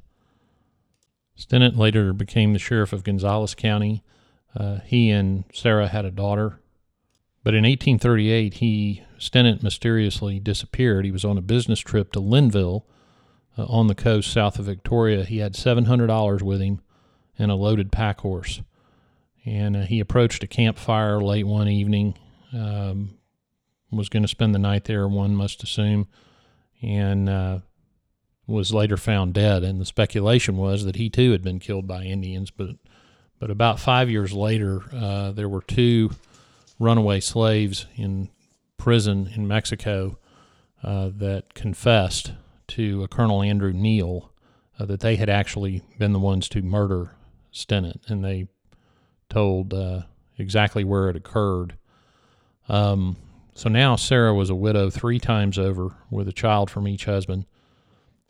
Stennett 1.38 1.77
later 1.77 2.12
became 2.12 2.53
the 2.53 2.59
sheriff 2.59 2.92
of 2.92 3.05
Gonzales 3.05 3.55
County. 3.55 4.03
Uh, 4.57 4.79
he 4.85 5.11
and 5.11 5.44
Sarah 5.53 5.87
had 5.87 6.05
a 6.05 6.11
daughter. 6.11 6.59
But 7.44 7.55
in 7.55 7.62
1838, 7.62 8.55
he 8.55 9.05
Stennett 9.18 9.62
mysteriously 9.62 10.40
disappeared. 10.40 11.05
He 11.05 11.12
was 11.12 11.25
on 11.25 11.38
a 11.38 11.42
business 11.42 11.79
trip 11.79 12.12
to 12.12 12.21
Linnville 12.21 12.83
uh, 13.57 13.64
on 13.66 13.87
the 13.87 13.94
coast 13.94 14.33
south 14.33 14.59
of 14.59 14.64
Victoria. 14.64 15.25
He 15.25 15.38
had 15.38 15.55
$700 15.55 16.42
with 16.42 16.61
him 16.61 16.81
and 17.38 17.51
a 17.53 17.55
loaded 17.55 17.92
pack 17.92 18.21
horse. 18.21 18.61
And 19.49 19.77
uh, 19.77 19.81
he 19.81 19.99
approached 20.01 20.43
a 20.43 20.47
campfire 20.47 21.23
late 21.23 21.47
one 21.47 21.69
evening, 21.69 22.19
um, 22.53 23.17
was 23.91 24.11
going 24.11 24.23
to 24.23 24.29
spend 24.29 24.55
the 24.55 24.59
night 24.59 24.85
there, 24.85 25.09
one 25.09 25.35
must 25.35 25.63
assume, 25.63 26.07
and 26.83 27.31
uh, 27.31 27.59
was 28.47 28.75
later 28.75 28.99
found 28.99 29.33
dead. 29.33 29.65
And 29.65 29.81
the 29.81 29.87
speculation 29.87 30.59
was 30.59 30.85
that 30.85 30.97
he 30.97 31.09
too 31.09 31.33
had 31.33 31.43
been 31.43 31.61
killed 31.61 31.87
by 31.87 32.03
Indians. 32.03 32.51
But, 32.51 32.77
but 33.39 33.51
about 33.51 33.81
five 33.81 34.11
years 34.11 34.35
later, 34.35 34.83
uh, 34.95 35.33
there 35.33 35.49
were 35.49 35.63
two 35.63 36.11
runaway 36.79 37.21
slaves 37.21 37.87
in 37.97 38.29
prison 38.77 39.31
in 39.35 39.49
Mexico 39.49 40.19
uh, 40.83 41.09
that 41.17 41.55
confessed 41.55 42.33
to 42.69 43.09
Colonel 43.09 43.43
Andrew 43.43 43.73
Neill 43.73 44.31
uh, 44.79 44.85
that 44.85 45.01
they 45.01 45.17
had 45.17 45.31
actually 45.31 45.83
been 45.99 46.13
the 46.13 46.19
ones 46.19 46.51
to 46.51 46.61
murder 46.61 47.13
Stennett, 47.51 48.11
and 48.11 48.23
they 48.23 48.49
told 49.29 49.75
uh, 49.75 50.03
exactly 50.38 50.85
where 50.85 51.09
it 51.09 51.17
occurred. 51.17 51.77
Um, 52.69 53.17
so 53.55 53.69
now 53.69 53.97
Sarah 53.97 54.35
was 54.35 54.51
a 54.51 54.55
widow 54.55 54.91
three 54.91 55.19
times 55.19 55.59
over 55.59 55.97
with 56.11 56.29
a 56.29 56.33
child 56.33 56.71
from 56.71 56.87
each 56.87 57.07
husband, 57.07 57.47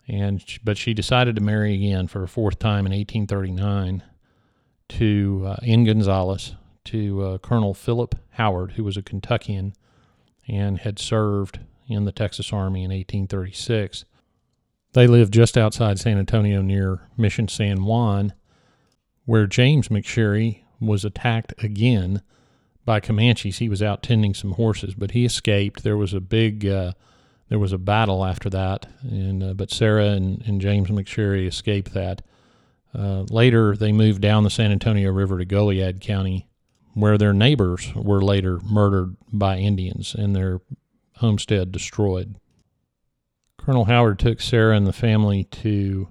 and 0.06 0.42
but 0.64 0.78
she 0.78 0.94
decided 0.94 1.36
to 1.36 1.42
marry 1.42 1.74
again 1.74 2.06
for 2.06 2.22
a 2.22 2.28
fourth 2.28 2.58
time 2.58 2.86
in 2.86 2.92
1839 2.92 4.02
to 4.88 5.44
uh, 5.46 5.56
in 5.62 5.84
Gonzales 5.84 6.54
to 6.84 7.22
uh, 7.22 7.38
Colonel 7.38 7.74
Philip 7.74 8.14
Howard, 8.30 8.72
who 8.72 8.84
was 8.84 8.96
a 8.96 9.02
Kentuckian 9.02 9.74
and 10.48 10.78
had 10.78 10.98
served 10.98 11.60
in 11.86 12.04
the 12.06 12.12
Texas 12.12 12.52
Army 12.52 12.80
in 12.80 12.90
1836. 12.90 14.06
They 14.94 15.06
lived 15.06 15.34
just 15.34 15.58
outside 15.58 15.98
San 15.98 16.18
Antonio 16.18 16.62
near 16.62 17.02
Mission 17.16 17.48
San 17.48 17.84
Juan, 17.84 18.32
where 19.26 19.46
James 19.46 19.88
McSherry 19.88 20.62
was 20.80 21.04
attacked 21.04 21.54
again 21.62 22.22
by 22.84 23.00
Comanches. 23.00 23.58
He 23.58 23.68
was 23.68 23.82
out 23.82 24.02
tending 24.02 24.34
some 24.34 24.52
horses, 24.52 24.94
but 24.94 25.10
he 25.10 25.24
escaped. 25.24 25.82
There 25.82 25.96
was 25.96 26.14
a 26.14 26.20
big, 26.20 26.66
uh, 26.66 26.92
there 27.48 27.58
was 27.58 27.72
a 27.72 27.78
battle 27.78 28.24
after 28.24 28.48
that, 28.50 28.86
and 29.02 29.42
uh, 29.42 29.54
but 29.54 29.70
Sarah 29.70 30.10
and, 30.10 30.42
and 30.46 30.60
James 30.60 30.88
McSherry 30.88 31.46
escaped 31.46 31.92
that. 31.94 32.22
Uh, 32.94 33.24
later, 33.30 33.76
they 33.76 33.92
moved 33.92 34.22
down 34.22 34.44
the 34.44 34.50
San 34.50 34.72
Antonio 34.72 35.12
River 35.12 35.38
to 35.38 35.44
Goliad 35.44 36.00
County, 36.00 36.48
where 36.94 37.18
their 37.18 37.34
neighbors 37.34 37.92
were 37.94 38.22
later 38.22 38.58
murdered 38.64 39.16
by 39.30 39.58
Indians 39.58 40.14
and 40.14 40.34
their 40.34 40.60
homestead 41.16 41.70
destroyed. 41.70 42.36
Colonel 43.58 43.84
Howard 43.84 44.18
took 44.18 44.40
Sarah 44.40 44.76
and 44.76 44.86
the 44.86 44.94
family 44.94 45.44
to 45.44 46.08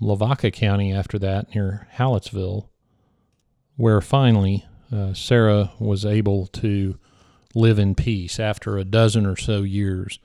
Lavaca 0.00 0.50
County 0.50 0.92
after 0.94 1.18
that, 1.18 1.54
near 1.54 1.86
Hallettsville, 1.96 2.69
where 3.80 4.02
finally 4.02 4.66
uh, 4.92 5.14
Sarah 5.14 5.72
was 5.78 6.04
able 6.04 6.46
to 6.48 6.98
live 7.54 7.78
in 7.78 7.94
peace 7.94 8.38
after 8.38 8.76
a 8.76 8.84
dozen 8.84 9.24
or 9.24 9.36
so 9.36 9.62
years 9.62 10.18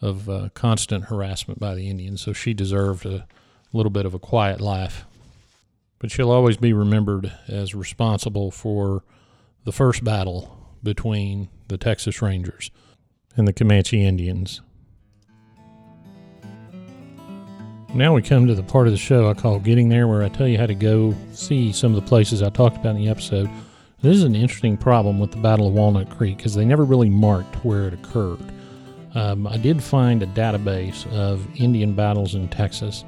of 0.00 0.30
uh, 0.30 0.48
constant 0.54 1.04
harassment 1.04 1.60
by 1.60 1.74
the 1.74 1.90
Indians. 1.90 2.22
So 2.22 2.32
she 2.32 2.54
deserved 2.54 3.04
a 3.04 3.26
little 3.70 3.90
bit 3.90 4.06
of 4.06 4.14
a 4.14 4.18
quiet 4.18 4.62
life. 4.62 5.04
But 5.98 6.10
she'll 6.10 6.30
always 6.30 6.56
be 6.56 6.72
remembered 6.72 7.30
as 7.48 7.74
responsible 7.74 8.50
for 8.50 9.04
the 9.64 9.72
first 9.72 10.02
battle 10.02 10.72
between 10.82 11.50
the 11.68 11.76
Texas 11.76 12.22
Rangers 12.22 12.70
and 13.36 13.46
the 13.46 13.52
Comanche 13.52 14.02
Indians. 14.02 14.62
Now 17.94 18.14
we 18.14 18.22
come 18.22 18.46
to 18.46 18.54
the 18.54 18.62
part 18.62 18.86
of 18.86 18.94
the 18.94 18.98
show 18.98 19.28
I 19.28 19.34
call 19.34 19.58
Getting 19.58 19.90
There, 19.90 20.08
where 20.08 20.22
I 20.22 20.30
tell 20.30 20.48
you 20.48 20.56
how 20.56 20.64
to 20.64 20.74
go 20.74 21.14
see 21.34 21.72
some 21.72 21.94
of 21.94 22.02
the 22.02 22.08
places 22.08 22.42
I 22.42 22.48
talked 22.48 22.78
about 22.78 22.96
in 22.96 23.02
the 23.02 23.10
episode. 23.10 23.50
This 24.00 24.16
is 24.16 24.24
an 24.24 24.34
interesting 24.34 24.78
problem 24.78 25.18
with 25.18 25.30
the 25.30 25.36
Battle 25.36 25.68
of 25.68 25.74
Walnut 25.74 26.08
Creek 26.08 26.38
because 26.38 26.54
they 26.54 26.64
never 26.64 26.84
really 26.84 27.10
marked 27.10 27.54
where 27.66 27.88
it 27.88 27.92
occurred. 27.92 28.40
Um, 29.14 29.46
I 29.46 29.58
did 29.58 29.82
find 29.82 30.22
a 30.22 30.26
database 30.28 31.06
of 31.12 31.46
Indian 31.60 31.92
battles 31.92 32.34
in 32.34 32.48
Texas, 32.48 33.04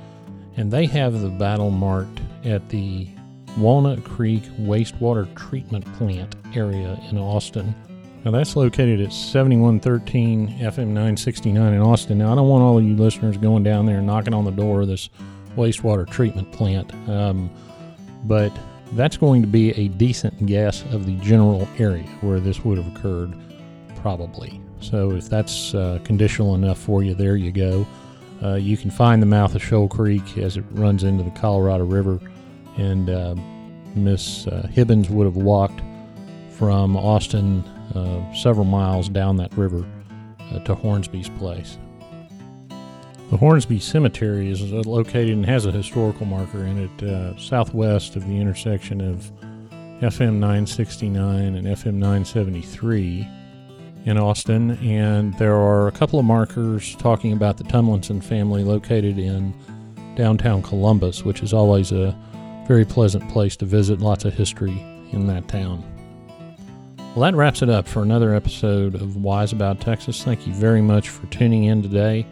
and 0.59 0.71
they 0.71 0.85
have 0.85 1.19
the 1.19 1.31
battle 1.31 1.71
marked 1.71 2.21
at 2.45 2.69
the 2.69 3.09
Walnut 3.57 4.05
Creek 4.05 4.43
Wastewater 4.61 5.35
Treatment 5.35 5.91
Plant 5.95 6.37
area 6.55 7.01
in 7.11 7.17
Austin. 7.17 7.75
Now 8.25 8.31
that's 8.31 8.57
located 8.57 9.03
at 9.03 9.13
7113 9.13 10.59
FM 10.61 10.87
969 10.89 11.75
in 11.75 11.81
Austin. 11.83 12.19
Now 12.19 12.33
I 12.33 12.37
don't 12.37 12.49
want 12.49 12.63
all 12.63 12.79
of 12.79 12.85
you 12.85 12.97
listeners 12.97 13.37
going 13.37 13.65
down 13.65 13.85
there 13.85 13.99
and 13.99 14.07
knocking 14.07 14.33
on 14.33 14.47
the 14.47 14.51
door 14.51 14.81
of 14.81 14.89
this 14.89 15.11
wastewater 15.57 16.09
treatment 16.09 16.51
plant, 16.51 16.95
um, 17.07 17.51
but 18.25 18.51
that's 18.93 19.19
going 19.19 19.43
to 19.43 19.47
be 19.47 19.73
a 19.73 19.89
decent 19.89 20.47
guess 20.47 20.83
of 20.85 21.05
the 21.05 21.17
general 21.17 21.69
area 21.79 22.07
where 22.23 22.41
this 22.41 22.65
would 22.65 22.79
have 22.79 22.97
occurred, 22.97 23.35
probably. 23.97 24.59
So 24.81 25.11
if 25.11 25.29
that's 25.29 25.75
uh, 25.75 25.99
conditional 26.03 26.55
enough 26.55 26.79
for 26.79 27.03
you, 27.03 27.13
there 27.13 27.37
you 27.37 27.53
go. 27.53 27.87
Uh, 28.43 28.55
you 28.55 28.79
can 28.79 28.91
find 28.91 29.21
the 29.21 29.27
mouth 29.27 29.55
of 29.55 29.63
Shoal 29.63 29.87
Creek 29.87 30.39
as 30.39 30.57
it 30.57 30.65
runs 30.71 31.05
into 31.05 31.25
the 31.25 31.31
Colorado 31.33 31.85
River, 31.85 32.19
and 32.79 33.11
uh, 33.11 33.35
Miss 33.95 34.47
uh, 34.47 34.67
Hibbins 34.73 35.11
would 35.11 35.27
have 35.27 35.37
walked 35.37 35.83
from 36.53 36.97
Austin 36.97 37.63
several 38.35 38.65
miles 38.65 39.09
down 39.09 39.37
that 39.37 39.57
river 39.57 39.85
uh, 40.53 40.59
to 40.61 40.75
Hornsby's 40.75 41.29
place. 41.31 41.79
The 43.31 43.39
Hornsby 43.39 43.81
Cemetery 43.81 44.51
is 44.51 44.61
located 44.73 45.31
and 45.31 45.47
has 45.47 45.67
a 45.67 45.73
historical 45.73 46.27
marker 46.27 46.65
in 46.65 46.79
it 46.79 47.03
uh, 47.03 47.37
southwest 47.39 48.17
of 48.17 48.27
the 48.27 48.39
intersection 48.39 49.01
of 49.01 49.33
FM 50.01 50.35
969 50.35 51.55
and 51.55 51.67
FM 51.67 51.95
973 51.95 53.27
in 54.05 54.19
Austin, 54.19 54.73
and 54.83 55.33
there 55.39 55.55
are 55.55 55.89
a 55.89 55.93
couple 55.93 56.19
of 56.19 56.27
markers 56.27 56.95
talking 56.97 57.33
about 57.33 57.57
the 57.57 57.65
Tumlinson 57.65 58.23
family 58.23 58.63
located 58.63 59.19
in 59.19 59.55
downtown 60.15 60.63
Columbus, 60.63 61.25
which 61.25 61.43
is 61.43 61.55
always 61.55 61.91
a 61.91 62.17
very 62.69 62.85
pleasant 62.85 63.29
place 63.31 63.57
to 63.57 63.65
visit, 63.65 64.01
lots 64.01 64.25
of 64.25 64.35
history 64.35 64.79
in 65.13 65.27
that 65.29 65.49
town. 65.49 65.83
Well, 67.15 67.31
that 67.31 67.37
wraps 67.37 67.63
it 67.63 67.71
up 67.71 67.87
for 67.87 68.03
another 68.03 68.35
episode 68.35 68.97
of 68.97 69.15
Wise 69.15 69.53
About 69.53 69.81
Texas. 69.81 70.25
Thank 70.25 70.49
you 70.49 70.53
very 70.53 70.83
much 70.83 71.11
for 71.11 71.25
tuning 71.29 71.63
in 71.63 71.81
today. 71.81 72.27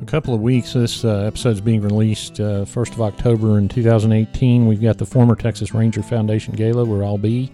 A 0.00 0.06
couple 0.06 0.32
of 0.32 0.40
weeks, 0.40 0.72
this 0.72 1.04
uh, 1.04 1.24
episode 1.26 1.50
is 1.50 1.60
being 1.60 1.82
released 1.82 2.40
uh, 2.40 2.64
1st 2.64 2.92
of 2.92 3.02
October 3.02 3.58
in 3.58 3.68
2018. 3.68 4.66
We've 4.66 4.80
got 4.80 4.96
the 4.96 5.04
former 5.04 5.36
Texas 5.36 5.74
Ranger 5.74 6.02
Foundation 6.02 6.54
Gala 6.54 6.82
where 6.82 7.04
I'll 7.04 7.18
be 7.18 7.52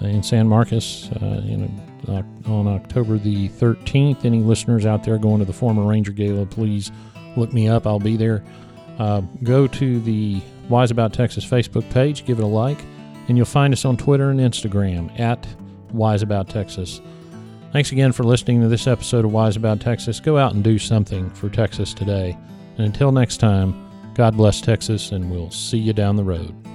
uh, 0.00 0.06
in 0.06 0.22
San 0.22 0.46
Marcos 0.46 1.10
uh, 1.20 1.42
in, 1.44 1.64
uh, 2.06 2.22
on 2.48 2.68
October 2.68 3.18
the 3.18 3.48
13th. 3.48 4.24
Any 4.24 4.42
listeners 4.44 4.86
out 4.86 5.02
there 5.02 5.18
going 5.18 5.40
to 5.40 5.44
the 5.44 5.52
former 5.52 5.82
Ranger 5.84 6.12
Gala, 6.12 6.46
please 6.46 6.92
look 7.36 7.52
me 7.52 7.66
up. 7.66 7.88
I'll 7.88 7.98
be 7.98 8.16
there. 8.16 8.44
Uh, 9.00 9.22
go 9.42 9.66
to 9.66 10.00
the 10.02 10.40
Wise 10.68 10.92
About 10.92 11.12
Texas 11.12 11.44
Facebook 11.44 11.90
page, 11.90 12.24
give 12.24 12.38
it 12.38 12.44
a 12.44 12.46
like, 12.46 12.78
and 13.28 13.36
you'll 13.36 13.46
find 13.46 13.72
us 13.72 13.84
on 13.84 13.96
Twitter 13.96 14.30
and 14.30 14.40
Instagram 14.40 15.18
at 15.18 15.46
Wise 15.92 16.22
About 16.22 16.48
Texas. 16.48 17.00
Thanks 17.72 17.92
again 17.92 18.12
for 18.12 18.24
listening 18.24 18.60
to 18.62 18.68
this 18.68 18.86
episode 18.86 19.24
of 19.24 19.32
Wise 19.32 19.56
About 19.56 19.80
Texas. 19.80 20.18
Go 20.18 20.38
out 20.38 20.54
and 20.54 20.64
do 20.64 20.78
something 20.78 21.30
for 21.30 21.48
Texas 21.48 21.94
today. 21.94 22.36
And 22.76 22.86
until 22.86 23.12
next 23.12 23.36
time, 23.36 23.88
God 24.14 24.36
bless 24.36 24.60
Texas, 24.60 25.12
and 25.12 25.30
we'll 25.30 25.50
see 25.50 25.78
you 25.78 25.92
down 25.92 26.16
the 26.16 26.24
road. 26.24 26.69